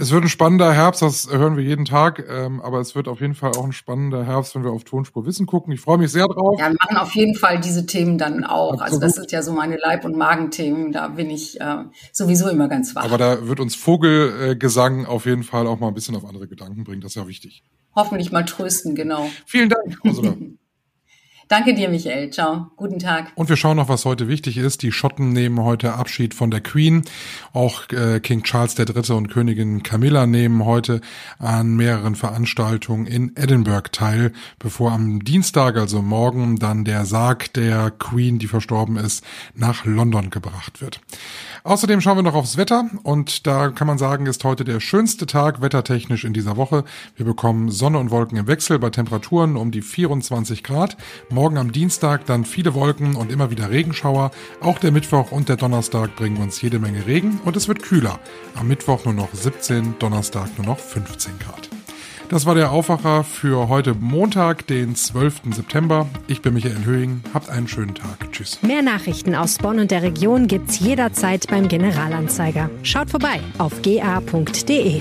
Es 0.00 0.12
wird 0.12 0.22
ein 0.22 0.28
spannender 0.28 0.72
Herbst, 0.72 1.02
das 1.02 1.28
hören 1.28 1.56
wir 1.56 1.64
jeden 1.64 1.84
Tag, 1.84 2.24
ähm, 2.30 2.60
aber 2.60 2.78
es 2.78 2.94
wird 2.94 3.08
auf 3.08 3.20
jeden 3.20 3.34
Fall 3.34 3.50
auch 3.56 3.64
ein 3.64 3.72
spannender 3.72 4.24
Herbst, 4.24 4.54
wenn 4.54 4.62
wir 4.62 4.70
auf 4.70 4.84
Tonspur 4.84 5.26
Wissen 5.26 5.44
gucken. 5.44 5.72
Ich 5.72 5.80
freue 5.80 5.98
mich 5.98 6.12
sehr 6.12 6.28
drauf. 6.28 6.56
Ja, 6.60 6.68
wir 6.68 6.76
machen 6.78 6.96
auf 6.98 7.12
jeden 7.16 7.34
Fall 7.34 7.58
diese 7.58 7.84
Themen 7.84 8.16
dann 8.16 8.44
auch. 8.44 8.74
Absolut. 8.74 8.82
Also 8.82 9.00
das 9.00 9.14
sind 9.16 9.32
ja 9.32 9.42
so 9.42 9.52
meine 9.52 9.76
Leib- 9.76 10.04
und 10.04 10.16
Magenthemen, 10.16 10.92
da 10.92 11.08
bin 11.08 11.30
ich 11.30 11.60
äh, 11.60 11.78
sowieso 12.12 12.48
immer 12.48 12.68
ganz 12.68 12.94
wach. 12.94 13.02
Aber 13.02 13.18
da 13.18 13.48
wird 13.48 13.58
uns 13.58 13.74
Vogelgesang 13.74 15.04
auf 15.04 15.26
jeden 15.26 15.42
Fall 15.42 15.66
auch 15.66 15.80
mal 15.80 15.88
ein 15.88 15.94
bisschen 15.94 16.14
auf 16.14 16.24
andere 16.24 16.46
Gedanken 16.46 16.84
bringen, 16.84 17.00
das 17.00 17.16
ist 17.16 17.16
ja 17.16 17.26
wichtig. 17.26 17.64
Hoffentlich 17.96 18.30
mal 18.30 18.44
trösten, 18.44 18.94
genau. 18.94 19.28
Vielen 19.46 19.68
Dank, 19.68 19.98
Ursula. 20.04 20.36
Danke 21.48 21.72
dir, 21.72 21.88
Michael. 21.88 22.30
Ciao. 22.30 22.66
Guten 22.76 22.98
Tag. 22.98 23.32
Und 23.34 23.48
wir 23.48 23.56
schauen 23.56 23.78
noch, 23.78 23.88
was 23.88 24.04
heute 24.04 24.28
wichtig 24.28 24.58
ist. 24.58 24.82
Die 24.82 24.92
Schotten 24.92 25.32
nehmen 25.32 25.62
heute 25.62 25.94
Abschied 25.94 26.34
von 26.34 26.50
der 26.50 26.60
Queen. 26.60 27.04
Auch 27.54 27.88
äh, 27.90 28.20
King 28.20 28.42
Charles 28.42 28.78
III. 28.78 29.14
und 29.14 29.28
Königin 29.28 29.82
Camilla 29.82 30.26
nehmen 30.26 30.66
heute 30.66 31.00
an 31.38 31.74
mehreren 31.74 32.16
Veranstaltungen 32.16 33.06
in 33.06 33.32
Edinburgh 33.34 33.88
teil, 33.90 34.32
bevor 34.58 34.92
am 34.92 35.24
Dienstag, 35.24 35.78
also 35.78 36.02
morgen, 36.02 36.58
dann 36.58 36.84
der 36.84 37.06
Sarg 37.06 37.54
der 37.54 37.92
Queen, 37.92 38.38
die 38.38 38.46
verstorben 38.46 38.98
ist, 38.98 39.24
nach 39.54 39.86
London 39.86 40.28
gebracht 40.28 40.82
wird. 40.82 41.00
Außerdem 41.64 42.00
schauen 42.00 42.16
wir 42.16 42.22
noch 42.22 42.34
aufs 42.34 42.56
Wetter 42.56 42.84
und 43.02 43.46
da 43.46 43.70
kann 43.70 43.86
man 43.86 43.98
sagen, 43.98 44.26
ist 44.26 44.44
heute 44.44 44.64
der 44.64 44.80
schönste 44.80 45.26
Tag 45.26 45.60
wettertechnisch 45.60 46.24
in 46.24 46.32
dieser 46.32 46.56
Woche. 46.56 46.84
Wir 47.16 47.26
bekommen 47.26 47.70
Sonne 47.70 47.98
und 47.98 48.10
Wolken 48.10 48.38
im 48.38 48.46
Wechsel 48.46 48.78
bei 48.78 48.90
Temperaturen 48.90 49.56
um 49.56 49.70
die 49.70 49.82
24 49.82 50.62
Grad. 50.62 50.96
Morgen 51.30 51.58
am 51.58 51.72
Dienstag 51.72 52.26
dann 52.26 52.44
viele 52.44 52.74
Wolken 52.74 53.16
und 53.16 53.32
immer 53.32 53.50
wieder 53.50 53.70
Regenschauer. 53.70 54.30
Auch 54.60 54.78
der 54.78 54.92
Mittwoch 54.92 55.32
und 55.32 55.48
der 55.48 55.56
Donnerstag 55.56 56.16
bringen 56.16 56.38
uns 56.38 56.60
jede 56.60 56.78
Menge 56.78 57.06
Regen 57.06 57.40
und 57.44 57.56
es 57.56 57.68
wird 57.68 57.82
kühler. 57.82 58.18
Am 58.54 58.68
Mittwoch 58.68 59.04
nur 59.04 59.14
noch 59.14 59.32
17, 59.32 59.96
Donnerstag 59.98 60.48
nur 60.58 60.66
noch 60.66 60.78
15 60.78 61.38
Grad. 61.38 61.68
Das 62.28 62.44
war 62.44 62.54
der 62.54 62.72
Aufwacher 62.72 63.24
für 63.24 63.68
heute 63.68 63.94
Montag, 63.94 64.66
den 64.66 64.94
12. 64.94 65.54
September. 65.54 66.06
Ich 66.26 66.42
bin 66.42 66.52
Michael 66.52 66.84
Höhing. 66.84 67.22
Habt 67.32 67.48
einen 67.48 67.68
schönen 67.68 67.94
Tag. 67.94 68.30
Tschüss. 68.32 68.58
Mehr 68.62 68.82
Nachrichten 68.82 69.34
aus 69.34 69.56
Bonn 69.56 69.78
und 69.78 69.90
der 69.90 70.02
Region 70.02 70.46
gibt's 70.46 70.78
jederzeit 70.78 71.46
beim 71.48 71.68
Generalanzeiger. 71.68 72.68
Schaut 72.82 73.08
vorbei 73.08 73.40
auf 73.56 73.80
ga.de. 73.80 75.00